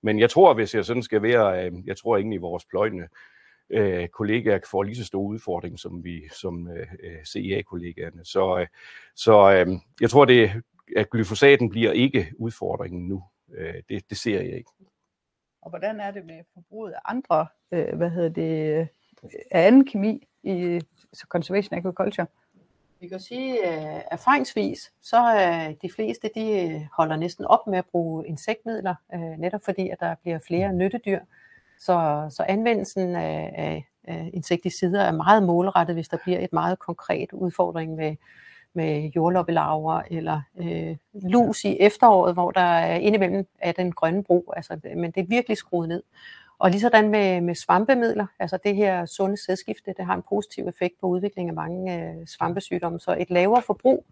[0.01, 3.07] Men jeg tror, hvis jeg sådan skal være, øh, jeg tror egentlig i vores pløjende
[3.69, 8.25] øh, kollegaer får lige så stor udfordring som vi som øh, øh CIA-kollegaerne.
[8.25, 8.67] Så, øh,
[9.15, 9.67] så øh,
[10.01, 10.51] jeg tror, det,
[10.95, 13.23] at glyfosaten bliver ikke udfordringen nu.
[13.53, 14.71] Øh, det, det ser jeg ikke.
[15.61, 18.87] Og hvordan er det med forbruget af andre, øh, hvad hedder det,
[19.51, 20.81] af anden kemi i
[21.27, 22.27] conservation agriculture?
[22.99, 27.85] Vi kan sige, at erfaringsvis, så er de fleste, de holder næsten op med at
[27.85, 28.95] bruge insektmidler,
[29.37, 31.19] netop fordi, at der bliver flere nyttedyr.
[31.79, 36.79] Så, så anvendelsen af, af, af insekticider er meget målrettet, hvis der bliver et meget
[36.79, 38.15] konkret udfordring med,
[38.75, 44.53] med jordloppelarver eller øh, lus i efteråret, hvor der er indimellem af den grønne bro.
[44.55, 46.03] Altså, men det er virkelig skruet ned.
[46.59, 50.67] Og lige sådan med, med svampemidler, altså det her sunde sædskifte, det har en positiv
[50.67, 52.99] effekt på udviklingen af mange øh, svampesygdomme.
[52.99, 54.05] Så et lavere forbrug.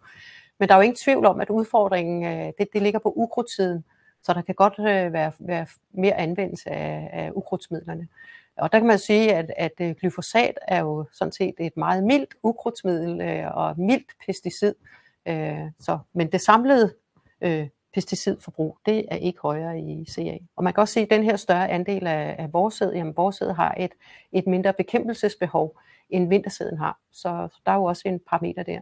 [0.59, 3.83] Men der er jo ingen tvivl om, at udfordringen øh, det, det ligger på ukrudtiden.
[4.23, 8.07] Så der kan godt øh, være, være mere anvendelse af, af ukrudtsmidlerne.
[8.57, 12.03] Og der kan man sige, at, at øh, glyfosat er jo sådan set et meget
[12.03, 14.75] mildt ukrudtsmiddel øh, og mildt pesticid.
[15.27, 16.93] Øh, så, men det samlede
[17.41, 20.37] øh, pesticidforbrug, det er ikke højere i CA.
[20.55, 23.51] Og man kan også se, at den her større andel af, af sæd, jamen sæd
[23.51, 23.91] har et,
[24.31, 26.99] et mindre bekæmpelsesbehov, end vintersæden har.
[27.11, 28.79] Så, så der er jo også en parameter der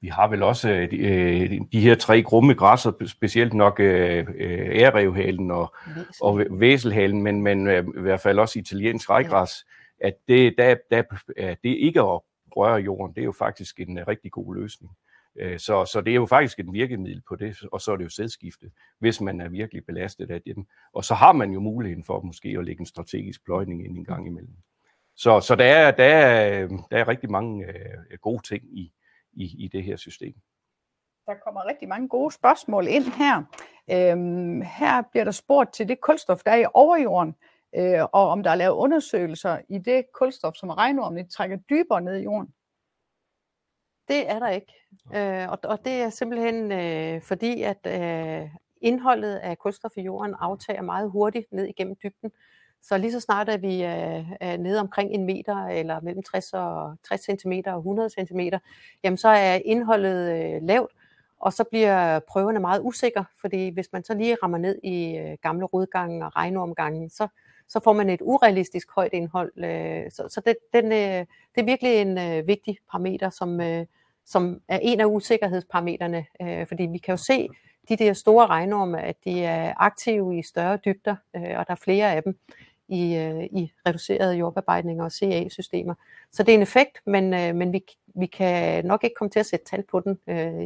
[0.00, 4.68] vi har vel også øh, de, øh, her tre grumme græsser, specielt nok øh, øh
[4.70, 5.74] ærrevhalen og,
[6.22, 9.66] og væselhalen, men, men øh, i hvert fald også italiensk rejgræs,
[10.00, 10.06] ja.
[10.06, 11.02] at det, der, der,
[11.38, 12.20] det ikke at
[12.56, 14.92] røre jorden, det er jo faktisk en rigtig god løsning.
[15.56, 18.08] Så, så det er jo faktisk et virkemiddel på det, og så er det jo
[18.08, 20.66] sædskifte, hvis man er virkelig belastet af den.
[20.92, 24.04] Og så har man jo muligheden for måske at lægge en strategisk pløjning ind en
[24.04, 24.54] gang imellem.
[25.16, 28.92] Så, så der, er, der, er, der er rigtig mange øh, gode ting i,
[29.32, 30.34] i, i det her system.
[31.26, 33.36] Der kommer rigtig mange gode spørgsmål ind her.
[33.90, 37.34] Øhm, her bliver der spurgt til det kulstof, der er i overjorden,
[37.76, 42.16] øh, og om der er lavet undersøgelser i det kulstof, som regnormen trækker dybere ned
[42.16, 42.54] i jorden.
[44.08, 44.72] Det er der ikke.
[45.14, 48.48] Øh, og, og det er simpelthen øh, fordi, at øh,
[48.80, 52.32] indholdet af kulstof i jorden aftager meget hurtigt ned igennem dybden.
[52.82, 56.52] Så lige så snart at vi er, er nede omkring en meter, eller mellem 60,
[56.52, 58.40] og 60 cm og 100 cm,
[59.04, 60.92] jamen så er indholdet øh, lavt,
[61.40, 65.36] og så bliver prøverne meget usikre, fordi hvis man så lige rammer ned i øh,
[65.42, 67.28] gamle rodgange og regnormgange, så,
[67.68, 69.52] så får man et urealistisk højt indhold.
[69.64, 73.86] Øh, så så det, den, øh, det er virkelig en øh, vigtig parameter, som, øh,
[74.26, 77.48] som er en af usikkerhedsparametrene, øh, fordi vi kan jo se,
[77.88, 81.80] de der store regnorme, at de er aktive i større dybder, øh, og der er
[81.84, 82.38] flere af dem
[82.90, 85.94] i, øh, i reducerede jordbearbejdninger og CA-systemer.
[86.32, 87.82] Så det er en effekt, men, øh, men vi,
[88.14, 90.64] vi kan nok ikke komme til at sætte tal på den øh,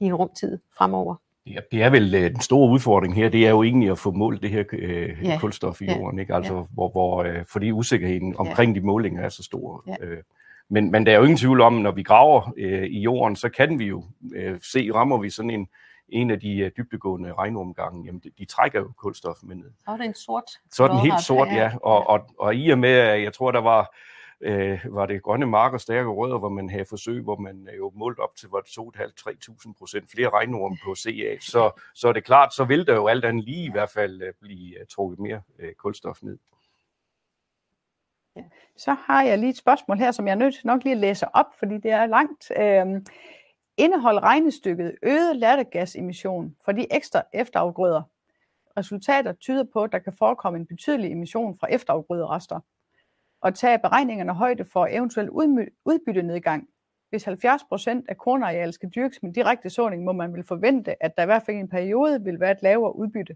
[0.00, 1.14] i en rumtid fremover.
[1.46, 4.10] Ja, det er vel øh, den store udfordring her, det er jo egentlig at få
[4.10, 5.38] målt det her øh, ja.
[5.40, 6.34] kulstof i jorden, ikke?
[6.34, 6.62] Altså, ja.
[6.70, 8.80] hvor, hvor, øh, fordi usikkerheden omkring ja.
[8.80, 9.84] de målinger er så stor.
[9.86, 10.06] Ja.
[10.06, 10.22] Øh,
[10.68, 13.48] men, men der er jo ingen tvivl om, når vi graver øh, i jorden, så
[13.48, 14.04] kan vi jo
[14.34, 15.68] øh, se, rammer vi sådan en,
[16.12, 19.70] en af de øh, dybdegående regnormgange, jamen de, de trækker jo kulstof med ned.
[19.84, 20.50] Så er det en sort.
[20.70, 21.72] Så er den helt sort, ja.
[21.82, 23.96] Og, og, og i og med, at jeg tror, der var
[24.40, 27.92] øh, var det grønne marker, stærke rødder, hvor man havde forsøg, hvor man øh, jo
[27.94, 31.36] målt op til 2.500-3.000 procent flere regnorm på CA.
[31.40, 34.22] Så, så er det klart, så vil der jo alt andet lige i hvert fald
[34.22, 36.38] øh, blive øh, trukket mere øh, kulstof ned.
[38.76, 41.00] Så har jeg lige et spørgsmål her, som jeg er nødt til nok lige at
[41.00, 42.52] læse op, fordi det er langt.
[42.56, 43.06] Øhm,
[43.76, 48.02] indeholder regnestykket øget lattergasemission for de ekstra efterafgrøder?
[48.76, 52.60] Resultater tyder på, at der kan forekomme en betydelig emission fra efterafgrøderester
[53.40, 55.30] og tage beregningerne højde for eventuel
[55.84, 56.68] udbyttenedgang.
[57.10, 61.22] Hvis 70% af kornarealet skal dyrkes med direkte såning, må man vel forvente, at der
[61.22, 63.32] i hvert fald i en periode vil være et lavere udbytte.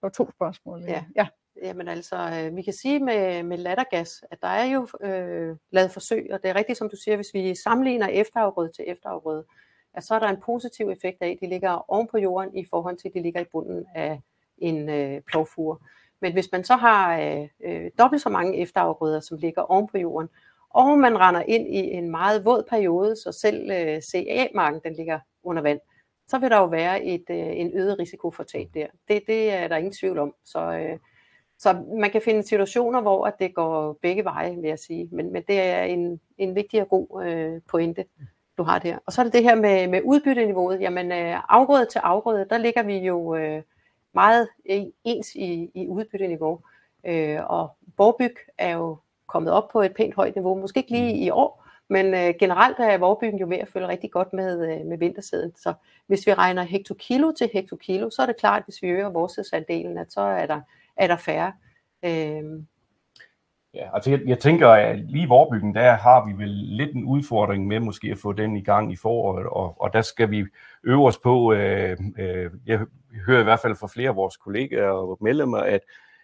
[0.00, 0.82] Der var to spørgsmål.
[0.82, 1.04] Ja.
[1.16, 1.26] ja.
[1.62, 5.90] Jamen altså, øh, vi kan sige med, med lattergas, at der er jo øh, lavet
[5.90, 9.44] forsøg, og det er rigtigt, som du siger, hvis vi sammenligner efterafgrøde til efterafgrøde,
[9.94, 12.64] at så er der en positiv effekt af, at de ligger oven på jorden i
[12.70, 14.20] forhold til, at de ligger i bunden af
[14.58, 15.78] en øh, plovfure.
[16.20, 19.98] Men hvis man så har øh, øh, dobbelt så mange efterafgrøder, som ligger oven på
[19.98, 20.28] jorden,
[20.70, 25.20] og man render ind i en meget våd periode, så selv øh, CA-marken den ligger
[25.42, 25.80] under vand,
[26.26, 28.86] så vil der jo være et, øh, en øget risiko for tab der.
[29.08, 30.34] Det, det er der ingen tvivl om.
[30.44, 30.98] Så, øh,
[31.58, 35.08] så man kan finde situationer, hvor at det går begge veje, vil jeg sige.
[35.12, 38.04] Men, men det er en, en vigtig og god øh, pointe,
[38.58, 38.98] du har der.
[39.06, 40.80] Og så er det det her med, med udbytteniveauet.
[40.80, 43.34] Jamen øh, afgrøde til afgrøde, der ligger vi jo...
[43.34, 43.62] Øh,
[44.14, 44.48] meget
[45.04, 46.60] ens i, i udbytteniveau.
[47.06, 51.16] Øh, og Borbyg er jo kommet op på et pænt højt niveau, måske ikke lige
[51.16, 54.86] i år, men øh, generelt er Vorbyggen jo ved at følge rigtig godt med, øh,
[54.86, 55.52] med vintersæden.
[55.56, 55.72] Så
[56.06, 59.38] hvis vi regner hektokilo til hektokilo, så er det klart, at hvis vi øger vores
[59.38, 60.60] at så er der,
[60.98, 61.52] er der færre.
[62.04, 62.62] Øh,
[63.74, 67.04] Ja, altså jeg, jeg tænker, at lige i Vorbyggen, der har vi vel lidt en
[67.04, 70.44] udfordring med måske at få den i gang i foråret, og, og der skal vi
[70.84, 72.80] øve os på, øh, øh, jeg
[73.26, 75.80] hører i hvert fald fra flere af vores kollegaer og medlemmer, at,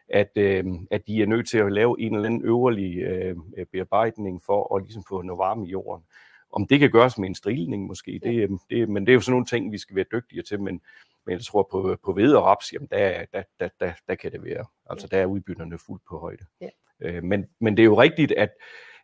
[0.08, 3.36] at, øh, at de er nødt til at lave en eller anden øverlig øh,
[3.72, 6.04] bearbejdning for at ligesom få noget varme i jorden.
[6.52, 9.32] Om det kan gøres med en strilning måske, det, det, men det er jo sådan
[9.32, 10.80] nogle ting, vi skal være dygtige til, men,
[11.26, 14.32] men jeg tror på, på ved og raps, jamen der, der, der, der, der kan
[14.32, 14.64] det være.
[14.90, 16.44] Altså der er udbytterne fuldt på højde.
[16.60, 16.68] Ja.
[17.00, 18.50] Øh, men, men det er jo rigtigt, at,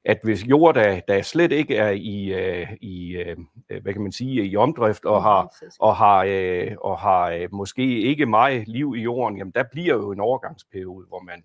[0.05, 4.13] at hvis jord, der, der slet ikke er i, uh, i uh, hvad kan man
[4.13, 8.95] sige, i omdrift og har, og har, uh, og har uh, måske ikke meget liv
[8.97, 11.43] i jorden, jamen der bliver jo en overgangsperiode, hvor man,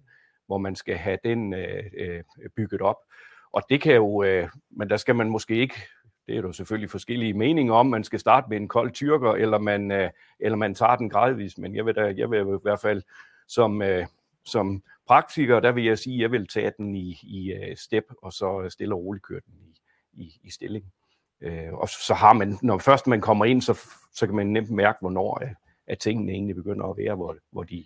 [0.48, 1.60] hvor man skal have den uh,
[2.02, 2.98] uh, bygget op.
[3.54, 5.76] Og det kan jo, uh, men der skal man måske ikke,
[6.28, 9.58] det er jo selvfølgelig forskellige meninger om, man skal starte med en kold tyrker, eller
[9.58, 10.10] man, øh,
[10.40, 13.04] eller man tager den gradvist, men jeg vil, da, jeg vil i hvert fald
[13.48, 14.06] som, øh,
[14.46, 18.04] som praktiker, der vil jeg sige, at jeg vil tage den i, i øh, step,
[18.22, 19.80] og så stille og roligt køre den i,
[20.24, 20.86] i, i stilling.
[21.46, 23.80] Uh, og så har man, når først man kommer ind, så,
[24.14, 25.44] så kan man nemt mærke, hvornår
[25.88, 27.86] at tingene egentlig begynder at være, hvor, hvor de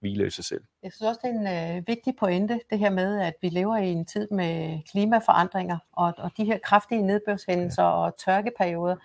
[0.00, 0.64] hviler i sig selv.
[0.82, 3.76] Jeg synes også, det er en uh, vigtig pointe, det her med, at vi lever
[3.76, 7.90] i en tid med klimaforandringer, og, og de her kraftige nedbørshændelser ja.
[7.90, 8.96] og tørkeperioder,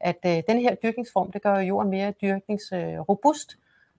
[0.00, 3.56] at uh, den her dyrkningsform, det gør jorden mere dyrkningsrobust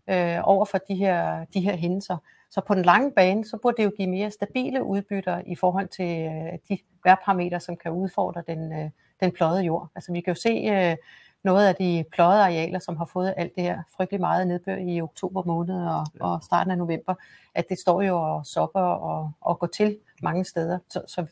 [0.08, 2.18] uh, over for de her, de her hændelser.
[2.56, 5.88] Så på den lange bane, så burde det jo give mere stabile udbytter i forhold
[5.88, 8.90] til øh, de værparametre, som kan udfordre den, øh,
[9.20, 9.90] den pløjede jord.
[9.96, 10.96] Altså vi kan jo se øh,
[11.46, 15.02] noget af de pløjede arealer, som har fået alt det her frygtelig meget nedbør i
[15.02, 16.26] oktober måned og, ja.
[16.26, 17.16] og starten af november,
[17.56, 20.80] at det står jo og sokker og, og går til mange steder.
[20.90, 21.26] Så, så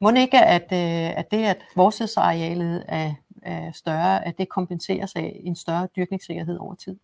[0.00, 5.16] må ikke, at, øh, at det, at vores arealet er, er større, at det kompenseres
[5.16, 6.96] af en større dyrkningssikkerhed over tid?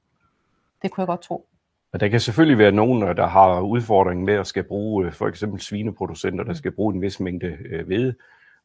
[0.83, 1.47] Det kunne jeg godt tro.
[1.93, 5.29] Og der kan selvfølgelig være nogen, der har udfordringen med at skal bruge øh, for
[5.29, 6.57] eksempel svineproducenter, der mm.
[6.57, 8.15] skal bruge en vis mængde øh, hvede.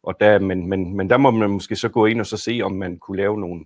[0.05, 2.61] Og der, men, men, men der må man måske så gå ind og så se,
[2.63, 3.65] om man kunne lave nogle,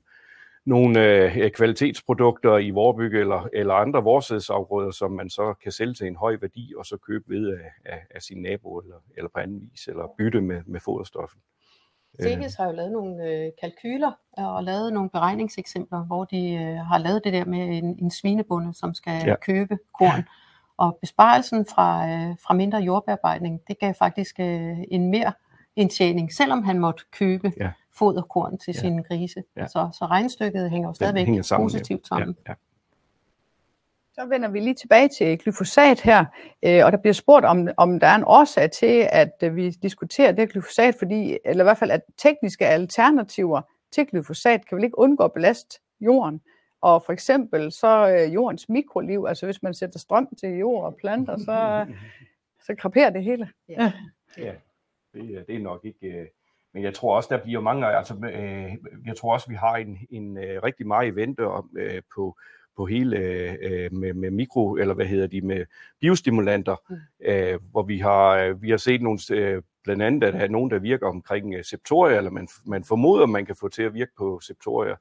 [0.66, 6.08] nogle øh, kvalitetsprodukter i vorbygge eller, eller andre vorsædsafgrøder, som man så kan sælge til
[6.08, 9.40] en høj værdi, og så købe ved af, af, af sin nabo eller, eller på
[9.40, 11.40] anden vis, eller bytte med, med foderstoffen.
[12.22, 16.98] Ceges har jo lavet nogle øh, kalkyler og lavet nogle beregningseksempler, hvor de øh, har
[16.98, 19.36] lavet det der med en, en svinebonde, som skal ja.
[19.36, 20.24] købe korn.
[20.78, 25.34] Og besparelsen fra, øh, fra mindre jordbearbejdning, det gav faktisk øh, en mere
[25.76, 27.72] indtjening, selvom han måtte købe ja.
[27.94, 28.80] foderkorn til ja.
[28.80, 29.44] sine grise.
[29.58, 29.68] Ja.
[29.68, 32.36] Så, så regnstykket hænger jo stadigvæk hænger sammen, positivt sammen.
[32.48, 32.52] Ja.
[32.52, 32.56] Ja.
[34.14, 36.26] Så vender vi lige tilbage til glyfosat her,
[36.66, 39.70] øh, og der bliver spurgt, om, om der er en årsag til, at øh, vi
[39.70, 44.84] diskuterer det glyfosat, fordi, eller i hvert fald, at tekniske alternativer til glyfosat kan vel
[44.84, 46.42] ikke undgå at belaste jorden.
[46.82, 50.96] Og for eksempel så øh, jordens mikroliv, altså hvis man sætter strøm til jord og
[50.96, 51.86] planter, så,
[52.66, 53.50] så kraperer det hele.
[53.70, 53.92] Ja,
[54.38, 54.52] ja
[55.14, 56.30] det, det er nok ikke...
[56.74, 57.88] Men jeg tror også, der bliver mange...
[57.88, 58.16] Altså,
[59.06, 61.44] jeg tror også, vi har en, en rigtig meget i vente
[62.16, 62.38] på
[62.80, 65.66] på hele øh, med, med mikro, eller hvad hedder de, med
[66.02, 66.96] biostimulanter, mm.
[67.26, 70.48] øh, hvor vi har, øh, vi har set nogle, øh, blandt andet, at der er
[70.48, 73.94] nogen, der virker omkring øh, septoria, eller man, man formoder, man kan få til at
[73.94, 74.96] virke på septoria.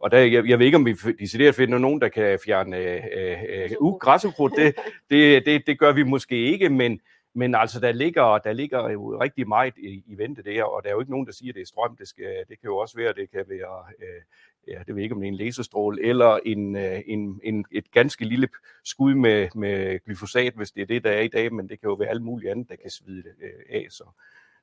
[0.00, 3.02] Og der, jeg, jeg ved ikke, om vi decideret finder nogen, der kan fjerne øh,
[3.48, 4.52] øh, uh, græsukrudt.
[4.56, 4.74] Det,
[5.10, 7.00] det, det, det gør vi måske ikke, men,
[7.34, 10.88] men altså, der ligger, der ligger jo rigtig meget i, i vente der, og der
[10.88, 11.96] er jo ikke nogen, der siger, at det er strøm.
[11.96, 14.22] Det, skal, det kan jo også være, det kan være øh,
[14.68, 17.90] ja, det ved ikke, om det er en laserstråle, eller en, øh, en, en, et
[17.90, 18.48] ganske lille
[18.84, 21.88] skud med, med glyfosat, hvis det er det, der er i dag, men det kan
[21.88, 23.86] jo være alt muligt andet, der kan svide det øh, af.
[23.90, 24.04] Så,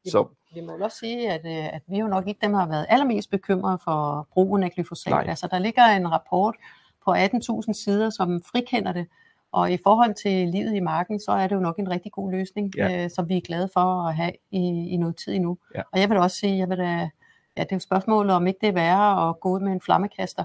[0.06, 0.28] så.
[0.54, 3.30] Vi må også sige, at, øh, at vi jo nok ikke dem, har været allermest
[3.30, 5.12] bekymret for brugen af glyfosat.
[5.12, 5.26] Nej.
[5.28, 6.56] Altså, der ligger en rapport
[7.06, 9.08] på 18.000 sider, som frikender det,
[9.52, 12.32] og i forhold til livet i marken, så er det jo nok en rigtig god
[12.32, 13.04] løsning, ja.
[13.04, 15.58] øh, som vi er glade for at have i, i noget tid endnu.
[15.76, 15.82] Ja.
[15.92, 17.10] Og jeg vil også sige, jeg vil da
[17.58, 19.82] ja, det er jo spørgsmålet, om ikke det er værre at gå ud med en
[19.82, 20.44] flammekaster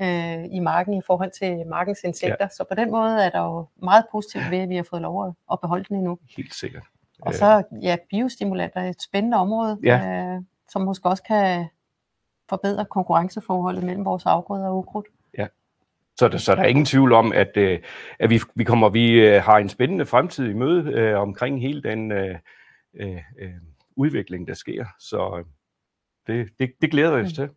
[0.00, 2.36] øh, i marken i forhold til markens insekter.
[2.40, 2.48] Ja.
[2.48, 5.26] Så på den måde er der jo meget positivt ved, at vi har fået lov
[5.26, 6.18] at, at beholde den endnu.
[6.36, 6.82] Helt sikkert.
[7.20, 10.34] Og så, ja, biostimulanter er et spændende område, ja.
[10.34, 11.66] øh, som måske også kan
[12.48, 15.06] forbedre konkurrenceforholdet mellem vores afgrøder og ukrudt.
[16.16, 17.80] Så der, så der er ingen tvivl om, at, øh,
[18.18, 21.82] at vi, vi kommer, vi øh, har en spændende fremtid i møde øh, omkring hele
[21.82, 22.38] den øh,
[22.94, 23.20] øh,
[23.96, 24.86] udvikling, der sker.
[24.98, 25.44] Så øh,
[26.26, 27.34] det, det, det glæder vi os mm.
[27.34, 27.50] til.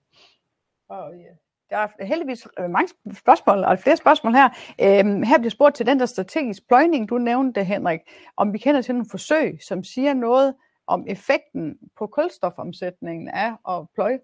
[0.91, 1.33] Ja.
[1.69, 4.49] Der er heldigvis øh, mange spørgsmål, og flere spørgsmål her.
[4.81, 7.99] Øhm, her bliver spurgt til den der strategisk pløjning, du nævnte, Henrik,
[8.37, 10.55] om vi kender til nogle forsøg, som siger noget
[10.87, 14.19] om effekten på kulstofomsætningen af at pløje.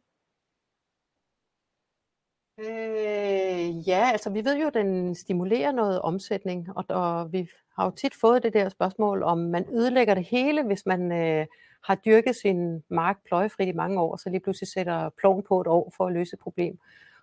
[2.60, 7.86] Øh, ja, altså vi ved jo, at den stimulerer noget omsætning, og, og vi har
[7.86, 11.46] jo tit fået det der spørgsmål, om man ødelægger det hele, hvis man øh,
[11.84, 15.68] har dyrket sin mark pløjefrit i mange år, så lige pludselig sætter ploven på et
[15.68, 16.80] år for at løse et problem.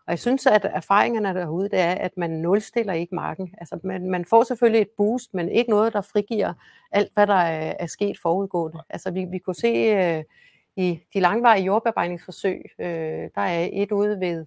[0.06, 3.54] Og jeg synes, at erfaringerne derude, det er, at man nulstiller ikke marken.
[3.58, 6.52] Altså, man, man får selvfølgelig et boost, men ikke noget, der frigiver
[6.92, 8.78] alt, hvad der er, er sket forudgående.
[8.88, 10.24] Altså, vi, vi kunne se øh,
[10.76, 14.46] i de langvarige jordbearbejdningsforsøg, øh, der er et ude ved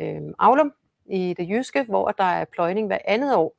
[0.00, 0.72] øh, Aulum
[1.06, 3.56] i det jyske, hvor der er pløjning hver andet år.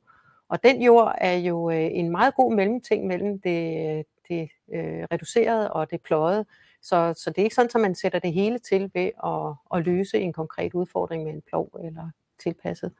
[0.48, 5.72] Og den jord er jo øh, en meget god mellemting mellem det, det øh, reducerede
[5.72, 6.44] og det pløjede.
[6.82, 9.86] Så, så det er ikke sådan, at man sætter det hele til ved at, at
[9.86, 12.10] løse en konkret udfordring med en plov eller
[12.42, 12.92] tilpasset.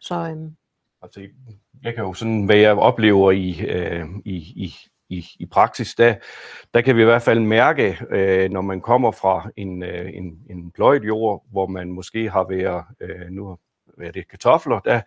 [0.00, 0.56] Så, øhm.
[1.02, 1.28] altså,
[1.82, 4.74] jeg kan jo sådan, hvad jeg oplever i, øh, i, i,
[5.08, 6.14] i, i praksis, der,
[6.74, 10.38] der kan vi i hvert fald mærke, øh, når man kommer fra en, øh, en,
[10.50, 13.58] en pløjet jord, hvor man måske har været, øh, nu
[13.96, 15.00] hvad det kartofler, der,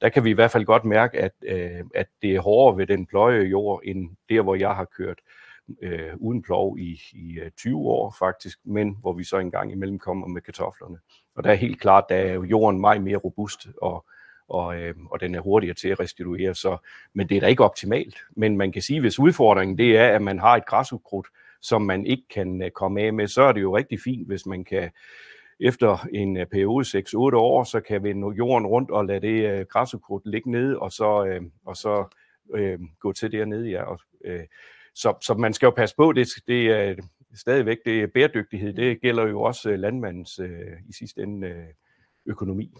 [0.00, 2.86] der kan vi i hvert fald godt mærke, at, øh, at det er hårdere ved
[2.86, 5.18] den pløje jord, end der, hvor jeg har kørt
[5.82, 9.98] øh, uden plov i, i øh, 20 år faktisk, men hvor vi så engang imellem
[9.98, 10.98] kommer med kartoflerne.
[11.34, 14.06] Og der er helt klart, der er jorden meget mere robust, og,
[14.48, 16.54] og, øh, og den er hurtigere til at restituere.
[16.54, 16.76] Så,
[17.14, 18.16] men det er da ikke optimalt.
[18.36, 21.26] Men man kan sige, hvis udfordringen det er, at man har et græsukrudt,
[21.60, 24.46] som man ikke kan øh, komme af med, så er det jo rigtig fint, hvis
[24.46, 24.90] man kan
[25.60, 29.50] efter en øh, periode 6-8 år, så kan vi nå jorden rundt og lade det
[29.50, 32.04] øh, græsukrudt ligge nede, og så, øh, og så
[32.54, 33.82] øh, gå til dernede, ja.
[33.82, 34.44] Og, øh,
[34.94, 36.94] så, så man skal jo passe på, det, det er
[37.34, 41.66] stadigvæk det er bæredygtighed, det gælder jo også øh, landmandens øh, i sidste ende øh,
[42.26, 42.74] økonomi.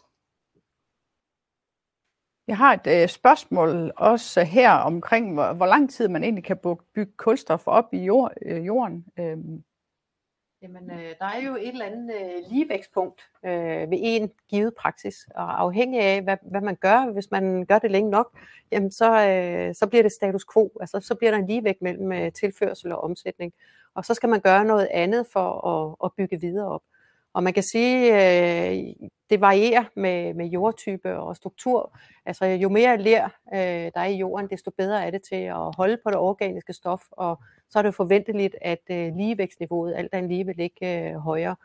[2.46, 6.58] Jeg har et øh, spørgsmål også her omkring, hvor, hvor lang tid man egentlig kan
[6.94, 9.06] bygge kulstof op i jord, øh, jorden.
[9.18, 9.38] Øh,
[10.62, 15.28] Jamen, øh, der er jo et eller andet øh, ligevækstpunkt øh, ved en givet praksis,
[15.34, 18.38] og afhængig af, hvad, hvad man gør, hvis man gør det længe nok,
[18.72, 22.12] jamen så, øh, så bliver det status quo, altså så bliver der en ligevægt mellem
[22.12, 23.52] øh, tilførsel og omsætning,
[23.94, 26.82] og så skal man gøre noget andet for at, at bygge videre op.
[27.34, 28.94] Og man kan sige, øh,
[29.30, 31.98] det varierer med, med jordtype og struktur.
[32.26, 33.24] Altså jo mere ler
[33.54, 33.58] øh,
[33.94, 37.02] der er i jorden, desto bedre er det til at holde på det organiske stof,
[37.10, 41.56] og så er det forventeligt, at øh, ligevækstniveauet alt andet lige vil ligge øh, højere.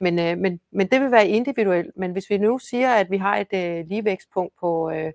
[0.00, 1.96] Men, øh, men, men det vil være individuelt.
[1.96, 5.12] Men hvis vi nu siger, at vi har et øh, ligevækstpunkt på øh,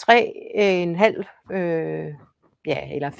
[0.00, 2.14] 3,5 øh,
[2.66, 3.10] ja, eller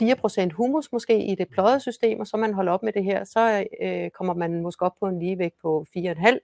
[0.50, 3.24] 4% humus måske i det pløjede system, og så man holder op med det her,
[3.24, 6.38] så øh, kommer man måske op på en ligevægt på 4,5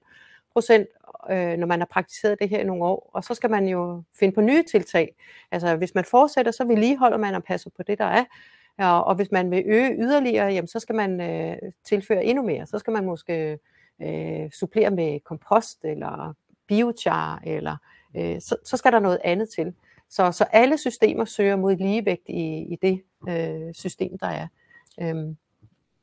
[0.53, 0.89] procent,
[1.31, 4.03] øh, når man har praktiseret det her i nogle år, og så skal man jo
[4.19, 5.15] finde på nye tiltag.
[5.51, 8.25] Altså hvis man fortsætter, så vedligeholder man og passer på det, der er,
[8.79, 12.67] ja, og hvis man vil øge yderligere, jamen, så skal man øh, tilføre endnu mere.
[12.67, 13.59] Så skal man måske
[14.03, 16.35] øh, supplere med kompost eller
[16.69, 17.77] biochar, eller
[18.17, 19.75] øh, så, så skal der noget andet til.
[20.15, 24.47] Så, så alle systemer søger mod ligevægt i, i det øh, system, der er.
[25.03, 25.37] Øhm.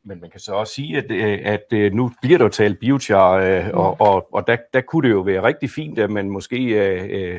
[0.04, 3.34] Men man kan så også sige, at, øh, at, øh, nu bliver der talt biochar,
[3.34, 3.72] øh, mm.
[3.74, 6.58] og, og, og der, der kunne det jo være rigtig fint, at man måske,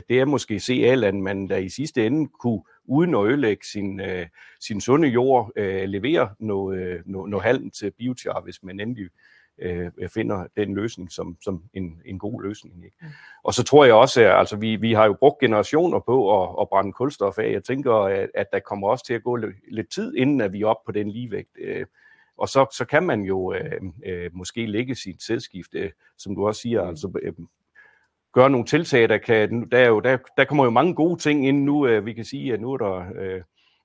[0.08, 4.00] det er måske CA, at man der i sidste ende kunne, uden at ødelægge sin,
[4.60, 5.52] sin sunde jord,
[5.86, 9.08] levere noget, noget, noget halm til biochar, hvis man endelig
[9.59, 12.84] øh, finder den løsning som, som en, en god løsning.
[12.84, 12.96] Ikke?
[13.00, 13.09] Mm.
[13.44, 16.57] Og så tror jeg også, at altså, vi, vi har jo brugt generationer på at,
[16.61, 17.53] at brænde kulstof af.
[17.53, 20.53] Jeg tænker, at, at der kommer også til at gå lidt, lidt tid, inden at
[20.53, 21.50] vi er oppe på den ligevægt.
[21.59, 21.86] Øh,
[22.36, 26.46] og så, så kan man jo øh, øh, måske lægge sit sædskifte, øh, som du
[26.46, 26.88] også siger, mm.
[26.88, 27.32] altså øh,
[28.32, 31.48] gøre nogle tiltag, der kan, der, er jo, der, der kommer jo mange gode ting
[31.48, 31.86] ind nu.
[31.86, 33.40] Øh, vi kan sige, at nu er der øh,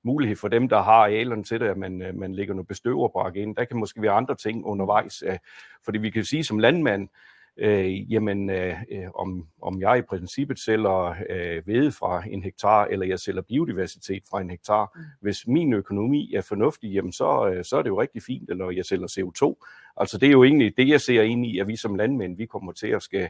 [0.08, 3.36] mulighed for dem, der har arealerne til det, at man, øh, man lægger noget bestøverbrak
[3.36, 3.55] ind.
[3.55, 5.38] Der kan måske være andre ting undervejs, øh,
[5.86, 7.10] fordi vi kan sige som landmand,
[7.58, 12.86] øh, jamen øh, øh, om, om jeg i princippet sælger øh, hvede fra en hektar,
[12.86, 14.91] eller jeg sælger biodiversitet fra en hektar.
[14.95, 15.01] Mm.
[15.22, 18.72] Hvis min økonomi er fornuftig, jamen så, øh, så er det jo rigtig fint, eller
[18.72, 19.68] jeg sælger CO2.
[19.97, 22.45] Altså det er jo egentlig det, jeg ser ind i, at vi som landmænd, vi
[22.45, 23.30] kommer til at skal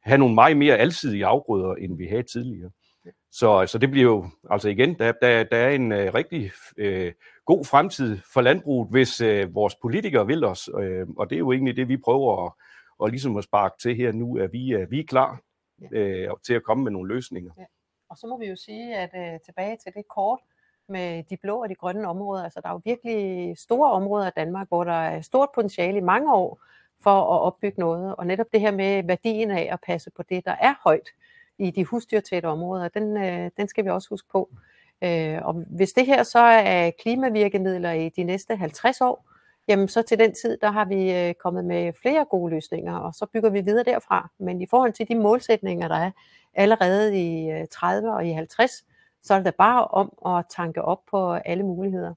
[0.00, 2.70] have nogle meget mere alsidige afgrøder, end vi havde tidligere.
[3.30, 7.12] Så, så det bliver jo, altså igen, der, der, der er en uh, rigtig uh,
[7.44, 11.52] god fremtid for landbruget, hvis uh, vores politikere vil os, uh, og det er jo
[11.52, 12.52] egentlig det, vi prøver at,
[12.98, 15.40] og ligesom at sparke til her nu, at vi, uh, vi er klar
[15.82, 17.50] uh, til at komme med nogle løsninger.
[17.58, 17.64] Ja.
[18.10, 20.38] Og så må vi jo sige, at uh, tilbage til det kort
[20.88, 24.32] med de blå og de grønne områder, altså der er jo virkelig store områder af
[24.32, 26.60] Danmark, hvor der er stort potentiale i mange år
[27.02, 30.44] for at opbygge noget, og netop det her med værdien af at passe på det,
[30.44, 31.08] der er højt,
[31.58, 34.50] i de husdyrtætte områder, den, øh, den skal vi også huske på.
[35.04, 39.28] Øh, og hvis det her så er klimavirkemidler i de næste 50 år,
[39.68, 43.14] jamen så til den tid, der har vi øh, kommet med flere gode løsninger, og
[43.14, 44.30] så bygger vi videre derfra.
[44.38, 46.10] Men i forhold til de målsætninger, der er
[46.54, 48.84] allerede i øh, 30 og i 50,
[49.22, 52.14] så er det bare om at tanke op på alle muligheder.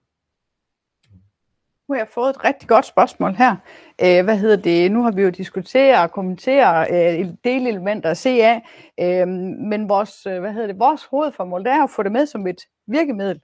[1.92, 3.56] Nu har jeg fået et rigtig godt spørgsmål her.
[4.00, 4.92] Æh, hvad hedder det?
[4.92, 8.62] Nu har vi jo diskuteret og kommenteret øh, delelementer af CA,
[9.00, 9.28] øh,
[9.72, 12.48] men vores, øh, hvad hedder det, vores hovedformål det er at få det med som
[12.48, 13.42] et virkemiddel.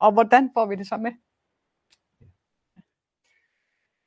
[0.00, 1.10] Og hvordan får vi det så med?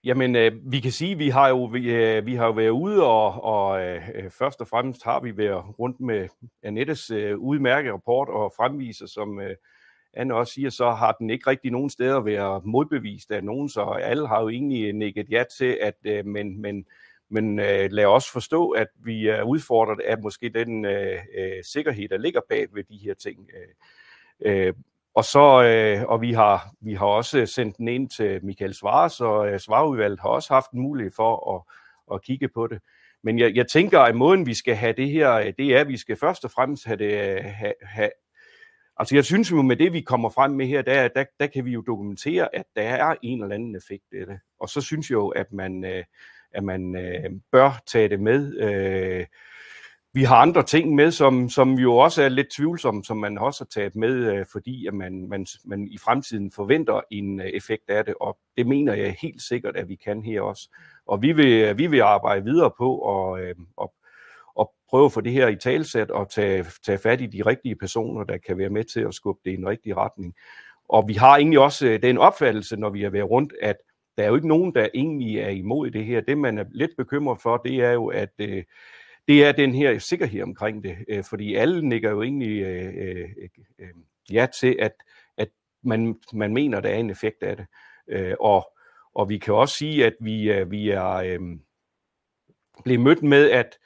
[0.04, 3.04] Jamen, øh, vi kan sige, vi har jo vi, øh, vi har jo været ude,
[3.04, 6.28] og, og øh, først og fremmest har vi været rundt med
[6.64, 9.56] Annettes øh, udmærket rapport og fremviser, som øh,
[10.14, 13.82] Anne også siger, så har den ikke rigtig nogen steder været modbevist af nogen, så
[13.82, 16.86] alle har jo egentlig nikket ja til, at øh, men, men,
[17.30, 22.10] men øh, lad os forstå, at vi er udfordret af måske den øh, øh, sikkerhed,
[22.10, 23.50] der ligger bag ved de her ting.
[23.56, 24.74] Øh, øh,
[25.16, 29.22] og så øh, og vi har vi har også sendt den ind til Michael Svares,
[29.22, 31.62] og øh, Svareudvalget har også haft en mulighed for at,
[32.16, 32.82] at kigge på det.
[33.24, 35.88] Men jeg, jeg tænker, at måden vi skal have det her, øh, det er, at
[35.88, 38.12] vi skal først og fremmest have, det, øh, have, have
[39.02, 41.66] Altså jeg synes jo med det, vi kommer frem med her, der, der, der kan
[41.66, 44.40] vi jo dokumentere, at der er en eller anden effekt af det.
[44.60, 46.04] Og så synes jeg jo, at man, øh,
[46.52, 48.58] at man øh, bør tage det med.
[48.58, 49.26] Øh,
[50.14, 53.64] vi har andre ting med, som, som jo også er lidt tvivlsomme, som man også
[53.64, 57.90] har taget med, øh, fordi at man, man, man i fremtiden forventer en øh, effekt
[57.90, 60.70] af det, og det mener jeg helt sikkert, at vi kan her også.
[61.06, 63.00] Og vi vil, vi vil arbejde videre på
[63.34, 63.90] at, øh, at
[64.92, 68.24] prøve at få det her i talsæt og tage, tage fat i de rigtige personer,
[68.24, 70.36] der kan være med til at skubbe det i en rigtig retning.
[70.90, 73.78] Og vi har egentlig også øh, den opfattelse, når vi har været rundt, at
[74.18, 76.22] der er jo ikke nogen, der egentlig er imod det her.
[76.22, 78.64] Det, man er lidt bekymret for, det er jo, at øh,
[79.28, 80.98] det er den her sikkerhed omkring det.
[81.08, 83.88] Øh, fordi alle nikker jo egentlig øh, øh, øh, øh
[84.32, 84.94] ja til, at,
[85.38, 85.50] at
[85.84, 87.66] man, man mener, der er en effekt af det.
[88.08, 88.72] Øh, og,
[89.14, 91.40] og vi kan også sige, at vi, vi er øh,
[92.84, 93.78] blevet mødt med, at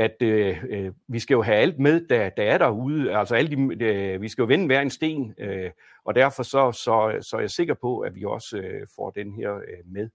[0.00, 3.18] at øh, øh, vi skal jo have alt med, der, der er derude.
[3.18, 5.70] Altså alle de, øh, vi skal jo vende hver en sten, øh,
[6.04, 9.32] og derfor så, så, så er jeg sikker på, at vi også øh, får den
[9.32, 10.08] her øh, med.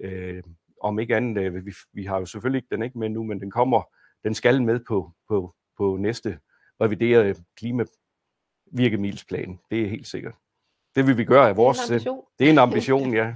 [0.00, 0.42] Øh,
[0.80, 3.40] om ikke andet, øh, vi, vi har jo selvfølgelig ikke den ikke med nu, men
[3.40, 3.82] den kommer,
[4.24, 6.38] den skal med på, på, på næste
[6.80, 9.58] reviderede klimavirkemiddelsplan.
[9.70, 10.34] Det er helt sikkert.
[10.94, 11.78] Det vil vi gøre af vores...
[11.78, 13.26] Det er en ambition, det er en ambition ja.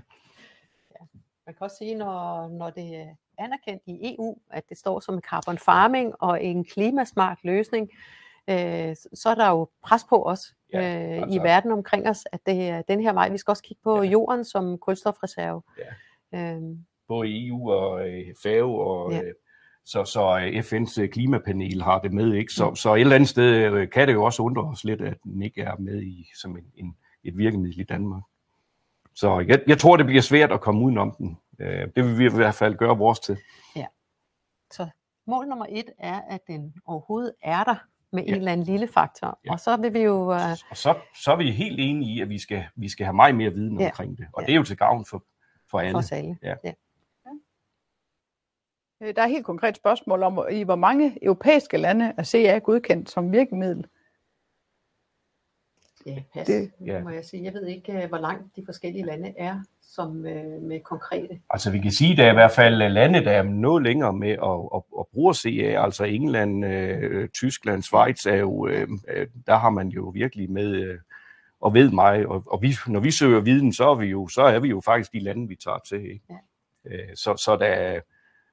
[0.94, 1.04] ja.
[1.46, 5.58] Man kan også sige, når, når det anerkendt i EU, at det står som carbon
[5.58, 7.90] farming og en klimasmart løsning,
[8.50, 11.38] øh, så er der jo pres på os ja, øh, altså.
[11.38, 13.28] i verden omkring os, at det er den her vej.
[13.28, 14.10] Vi skal også kigge på ja.
[14.10, 15.62] jorden som kulstofreserve.
[16.32, 16.54] Ja.
[16.54, 16.78] Øhm.
[17.08, 19.22] Både EU og øh, FAO og ja.
[19.22, 19.34] øh,
[19.84, 22.52] så, så FN's klimapanel har det med, ikke?
[22.52, 22.76] Så, mm.
[22.76, 25.62] så et eller andet sted kan det jo også undre os lidt, at den ikke
[25.62, 28.22] er med i som en, en, et virkemiddel i Danmark.
[29.14, 31.38] Så jeg, jeg tror, det bliver svært at komme udenom den.
[31.58, 33.38] Det vil vi i hvert fald gøre vores til.
[33.76, 33.86] Ja.
[34.70, 34.88] Så
[35.26, 37.76] mål nummer et er, at den overhovedet er der
[38.12, 38.28] med ja.
[38.28, 39.40] en eller anden lille faktor.
[39.44, 39.52] Ja.
[39.52, 40.14] Og så vil vi jo...
[40.14, 40.50] Uh...
[40.70, 43.34] Og så, så er vi helt enige i, at vi skal, vi skal have meget
[43.34, 43.86] mere viden ja.
[43.86, 44.26] omkring det.
[44.32, 44.46] Og ja.
[44.46, 45.24] det er jo til gavn for,
[45.70, 45.92] for alle.
[45.92, 46.38] For os alle.
[46.42, 46.54] Ja.
[46.64, 46.72] Ja.
[49.02, 52.58] Øh, der er et helt konkret spørgsmål om, i hvor mange europæiske lande er CA
[52.58, 53.86] godkendt som virkemiddel?
[56.06, 57.02] Ja, pas, det, ja.
[57.02, 57.44] må jeg sige.
[57.44, 61.40] Jeg ved ikke, øh, hvor langt de forskellige lande er som øh, med konkrete.
[61.50, 64.12] Altså vi kan sige, at der er i hvert fald lande, der er noget længere
[64.12, 69.26] med at, at, at bruge CA, altså England, øh, Tyskland, Schweiz er jo, øh, øh,
[69.46, 70.98] der har man jo virkelig med øh,
[71.62, 74.42] og ved mig, og, og vi, når vi søger viden, så er vi jo, så
[74.42, 76.10] er vi jo faktisk de lande, vi tager til.
[76.10, 76.24] Ikke?
[76.30, 76.96] Ja.
[76.96, 78.00] Øh, så, så, der,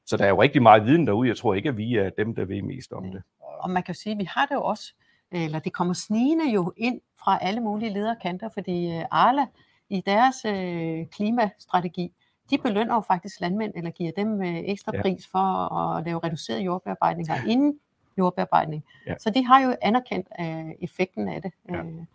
[0.05, 1.29] så der er jo rigtig meget viden derude.
[1.29, 3.11] Jeg tror ikke, at vi er dem, der ved mest om ja.
[3.11, 3.23] det.
[3.39, 4.93] Og man kan sige, at vi har det jo også
[5.31, 9.45] eller det kommer snigende jo ind fra alle mulige lederkanter, fordi øh, Arla
[9.89, 12.13] i deres øh, klimastrategi,
[12.49, 15.01] de belønner jo faktisk landmænd, eller giver dem øh, ekstra ja.
[15.01, 17.43] pris for at lave reduceret jordbearbejdning ja.
[17.47, 17.79] inden
[18.17, 18.85] jordbearbejdning.
[19.07, 19.15] Ja.
[19.19, 21.51] Så de har jo anerkendt øh, effekten af det.
[21.69, 21.75] Ja.
[21.75, 22.05] Øh.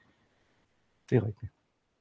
[1.10, 1.52] Det er rigtigt.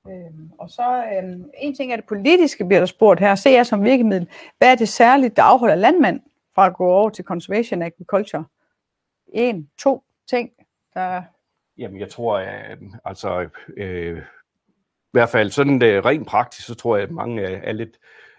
[0.07, 3.35] Øhm, og så øhm, en ting er det politiske, bliver der spurgt her.
[3.35, 4.29] Se jer som virkemiddel.
[4.57, 6.21] Hvad er det særligt, der afholder landmænd
[6.55, 8.45] fra at gå over til conservation agriculture?
[9.27, 10.49] En, to ting.
[10.93, 11.23] Der...
[11.77, 16.95] Jamen, jeg tror, at altså, øh, i hvert fald sådan det, rent praktisk, så tror
[16.95, 17.97] jeg, at mange er, er lidt...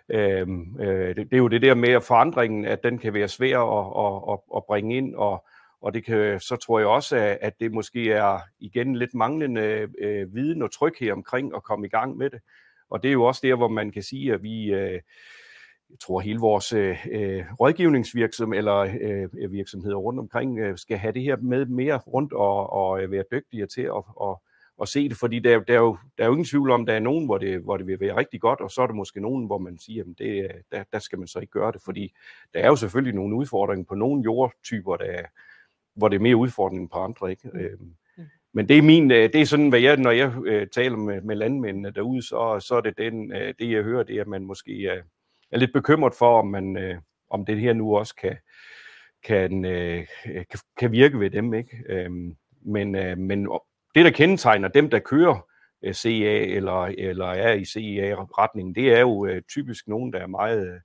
[0.09, 0.49] Øh,
[0.81, 3.59] øh, det, det er jo det der med at forandringen, at den kan være svær
[3.59, 5.45] at, at, at, at bringe ind, og,
[5.81, 10.35] og det kan, så tror jeg også, at det måske er igen lidt manglende øh,
[10.35, 12.41] viden og tryghed omkring at komme i gang med det.
[12.91, 14.73] Og det er jo også der, hvor man kan sige, at vi...
[14.73, 15.01] Øh,
[15.95, 18.79] jeg tror hele vores øh, øh rådgivningsvirksomhed eller
[19.35, 23.11] øh, virksomheder rundt omkring øh, skal have det her med mere rundt og, og øh,
[23.11, 24.37] være dygtigere til at, at,
[24.83, 26.87] at se det, fordi der, der, er jo, der er jo ingen tvivl om, at
[26.87, 28.95] der er nogen, hvor det, hvor det vil være rigtig godt, og så er der
[28.95, 31.83] måske nogen, hvor man siger, at det, der, der skal man så ikke gøre det,
[31.85, 32.13] fordi
[32.55, 35.23] der er jo selvfølgelig nogle udfordringer på nogle jordtyper, der,
[35.95, 37.31] hvor det er mere udfordring på andre.
[37.31, 37.49] Ikke?
[37.53, 37.59] Mm.
[37.59, 38.25] Øhm, mm.
[38.53, 41.21] Men det er min, øh, det er sådan, hvad jeg, når jeg øh, taler med,
[41.21, 44.29] med landmændene derude, så, så er det den, øh, det jeg hører, det er, at
[44.29, 45.03] man måske
[45.55, 46.97] er, lidt bekymret for, om, man, øh,
[47.31, 48.37] om det her nu også kan,
[49.25, 51.55] kan, øh, kan, kan virke ved dem.
[51.55, 51.85] Ikke?
[51.89, 53.49] Øhm, men, øh, men
[53.95, 55.49] det, der kendetegner dem, der kører
[55.85, 60.27] øh, CA eller, eller er i CIA-retningen, det er jo øh, typisk nogen, der er
[60.27, 60.81] meget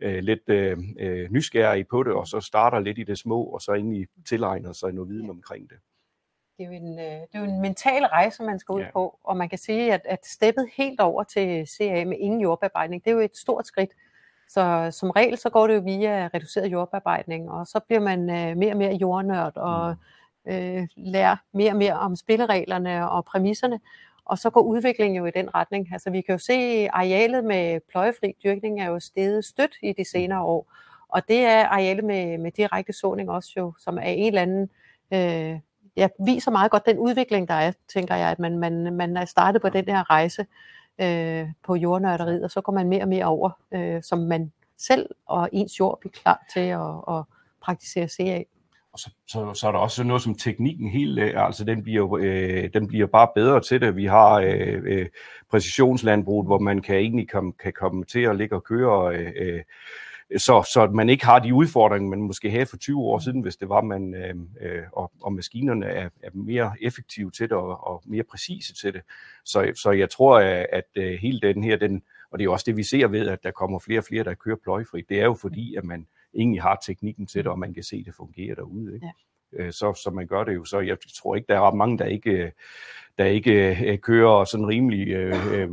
[0.00, 3.60] øh, lidt øh, øh, nysgerrige på det, og så starter lidt i det små, og
[3.60, 5.78] så egentlig tilegner sig noget viden omkring det.
[6.60, 8.90] Det er jo en, øh, det er jo en mental rejse, man skal ud ja.
[8.92, 13.04] på, og man kan sige, at, at steppet helt over til CA med ingen jordbearbejdning,
[13.04, 13.90] det er jo et stort skridt.
[14.48, 18.56] Så som regel, så går det jo via reduceret jordbearbejdning, og så bliver man øh,
[18.56, 19.96] mere og mere jordnørd og
[20.44, 20.52] mm.
[20.52, 23.80] øh, lærer mere og mere om spillereglerne og præmisserne.
[24.24, 25.88] Og så går udviklingen jo i den retning.
[25.92, 29.92] Altså vi kan jo se, at arealet med pløjefri dyrkning er jo steget stødt i
[29.92, 30.72] de senere år.
[31.08, 34.70] Og det er arealet med, med direkte såning også jo, som er en eller anden,
[35.12, 35.60] øh,
[36.00, 39.24] ja, viser meget godt den udvikling, der er, tænker jeg, at man, man, man er
[39.24, 40.46] startet på den her rejse
[41.00, 45.06] øh, på jordnørderiet, og så går man mere og mere over, øh, som man selv
[45.26, 47.24] og ens jord bliver klar til at, at
[47.62, 48.42] praktisere CA.
[48.92, 52.18] Og så, så, så er der også noget som teknikken helt, øh, altså den bliver,
[52.20, 53.96] øh, den bliver bare bedre til det.
[53.96, 55.06] Vi har øh, øh,
[55.50, 59.62] præcisionslandbrug, hvor man kan egentlig kom, kan komme til at ligge og køre øh, øh
[60.36, 63.56] så, så man ikke har de udfordringer, man måske havde for 20 år siden, hvis
[63.56, 67.86] det var, man øh, øh, og, og maskinerne er, er mere effektive til det og,
[67.86, 69.02] og mere præcise til det.
[69.44, 72.64] Så, så jeg tror, at, at øh, hele den her, den, og det er også
[72.66, 75.24] det, vi ser ved, at der kommer flere og flere, der kører pløjfri, det er
[75.24, 78.14] jo fordi, at man egentlig har teknikken til det, og man kan se, at det
[78.14, 78.94] fungerer derude.
[78.94, 79.06] Ikke?
[79.06, 79.12] Ja.
[79.52, 80.64] Øh, så, så man gør det jo.
[80.64, 82.52] Så jeg tror ikke, der er ret mange, der ikke
[83.18, 85.68] der ikke øh, kører sådan rimelig øh, øh,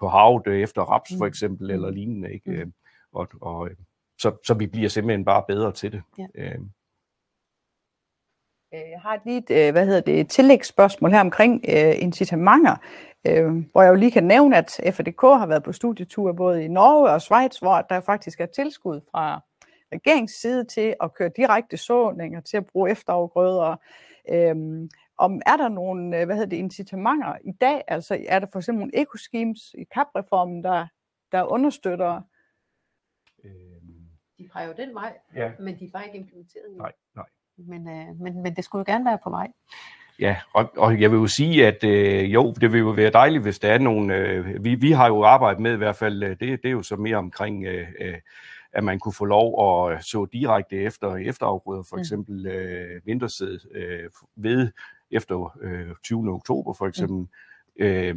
[0.00, 1.28] på havet efter raps for mm.
[1.28, 2.32] eksempel, eller lignende.
[2.32, 2.64] Ikke?
[2.64, 2.72] Mm.
[3.12, 3.70] Og, og,
[4.18, 6.02] så, så vi bliver simpelthen bare bedre til det.
[6.18, 6.26] Ja.
[6.34, 6.70] Øhm.
[8.74, 8.90] Øh.
[8.90, 12.76] Jeg har et lige hvad hedder det, et tillægsspørgsmål her omkring øh, incitamenter,
[13.26, 16.68] øh, hvor jeg jo lige kan nævne, at FDK har været på studietur både i
[16.68, 19.40] Norge og Schweiz, hvor der faktisk er tilskud fra
[19.92, 23.76] regeringens side til at køre direkte såninger, til at bruge efterafgrøder.
[24.30, 24.88] Øh,
[25.18, 27.82] om er der nogle hvad hedder det, incitamenter i dag?
[27.88, 30.86] Altså er der for eksempel nogle ecoschemes i kapreformen, der,
[31.32, 32.22] der understøtter
[34.38, 35.50] de peger jo den vej, ja.
[35.60, 36.82] men de er bare ikke implementeret endnu.
[36.82, 37.26] Nej, nej.
[37.56, 39.48] Men, øh, men, men det skulle jo gerne være på vej.
[40.20, 43.42] Ja, og, og jeg vil jo sige, at øh, jo, det vil jo være dejligt,
[43.42, 44.16] hvis der er nogle...
[44.16, 46.82] Øh, vi, vi har jo arbejdet med i hvert fald, øh, det, det er jo
[46.82, 47.64] så mere omkring...
[47.64, 48.18] Øh, øh,
[48.72, 49.46] at man kunne få lov
[49.90, 52.00] at så direkte efter efterafgrøder, for mm.
[52.00, 54.72] eksempel øh, vintersæd øh, ved
[55.10, 56.32] efter øh, 20.
[56.32, 57.16] oktober for eksempel.
[57.16, 57.28] Mm.
[57.78, 58.16] Øh,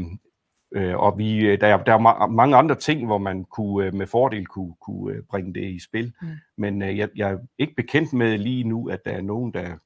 [0.72, 4.46] øh, og vi, der, der er mange andre ting, hvor man kunne øh, med fordel
[4.46, 6.14] kunne, kunne øh, bringe det i spil.
[6.22, 6.28] Mm.
[6.58, 9.78] Men øh, jeg, jeg er ikke bekendt med lige nu, at der er nogen, der...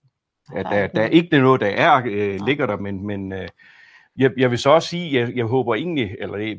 [0.55, 3.47] At der, der er ikke noget, der er øh, ligger der, men, men øh,
[4.17, 6.55] jeg, jeg vil så også sige, jeg, jeg håber egentlig, eller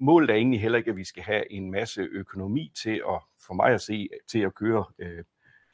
[0.00, 3.54] målet er egentlig heller ikke, at vi skal have en masse økonomi til at, for
[3.54, 5.24] mig at se, til at køre øh,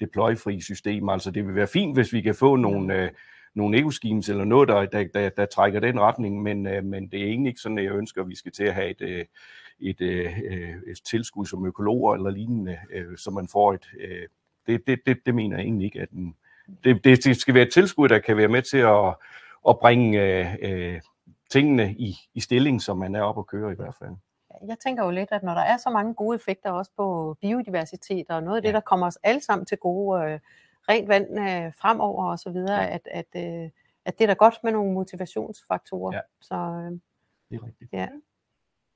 [0.00, 1.08] deployfri system.
[1.08, 3.10] Altså det vil være fint, hvis vi kan få nogle, øh,
[3.54, 7.20] nogle ecoschemes eller noget, der, der, der, der trækker den retning, men, øh, men det
[7.22, 9.24] er egentlig ikke sådan, at jeg ønsker, at vi skal til at have et, øh,
[9.80, 13.86] et, et, øh, et tilskud som økologer eller lignende, øh, så man får et...
[14.00, 14.28] Øh,
[14.66, 16.36] det, det, det, det mener jeg egentlig ikke, at den,
[16.84, 19.14] det, det skal være et tilskud, der kan være med til at,
[19.68, 21.00] at bringe øh, øh,
[21.50, 24.10] tingene i, i stilling, som man er oppe at køre i hvert fald.
[24.68, 28.26] Jeg tænker jo lidt, at når der er så mange gode effekter også på biodiversitet,
[28.30, 28.74] og noget af det, ja.
[28.74, 30.38] der kommer os alle sammen til gode, øh,
[30.88, 32.94] rent vand øh, fremover og så videre, ja.
[32.94, 33.70] at, at, øh,
[34.04, 36.14] at det er da godt med nogle motivationsfaktorer.
[36.14, 36.20] Ja.
[36.40, 36.92] Så, øh,
[37.50, 37.92] det er rigtigt.
[37.92, 38.08] Ja.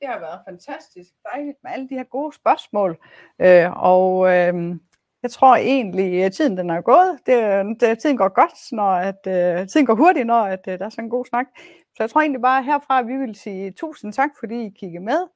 [0.01, 2.99] Det har været fantastisk dejligt med alle de her gode spørgsmål.
[3.38, 4.76] Øh, og øh,
[5.22, 7.18] jeg tror egentlig, at tiden den er gået.
[7.26, 10.84] Det, det, tiden går godt, når at, uh, tiden går hurtigt, når at, uh, der
[10.84, 11.47] er sådan en god snak.
[11.95, 15.05] Så jeg tror egentlig bare herfra, at vi vil sige tusind tak, fordi I kiggede
[15.05, 15.28] med.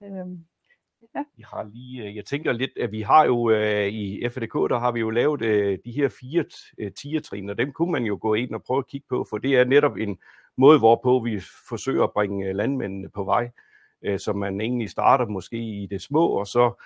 [0.00, 0.38] Uh,
[1.14, 1.24] ja.
[1.38, 4.78] Jeg har lige, øh, jeg tænker lidt, at vi har jo uh, i FDK, der
[4.78, 6.44] har vi jo lavet uh, de her fire
[6.90, 9.56] tiertrin, og dem kunne man jo gå ind og prøve at kigge på, for det
[9.56, 10.18] er netop en
[10.56, 13.50] måde, hvorpå vi forsøger at bringe landmændene på vej,
[14.16, 16.82] så man egentlig starter måske i det små, og så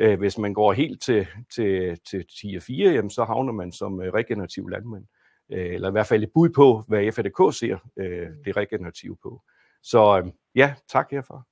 [0.00, 4.00] Øh, hvis man går helt til, til, til tier 4, jamen, så havner man som
[4.02, 5.04] øh, regenerativ landmand.
[5.52, 9.42] Øh, eller i hvert fald et bud på, hvad FADK ser øh, det regenerative på.
[9.82, 11.42] Så øh, ja, tak herfra.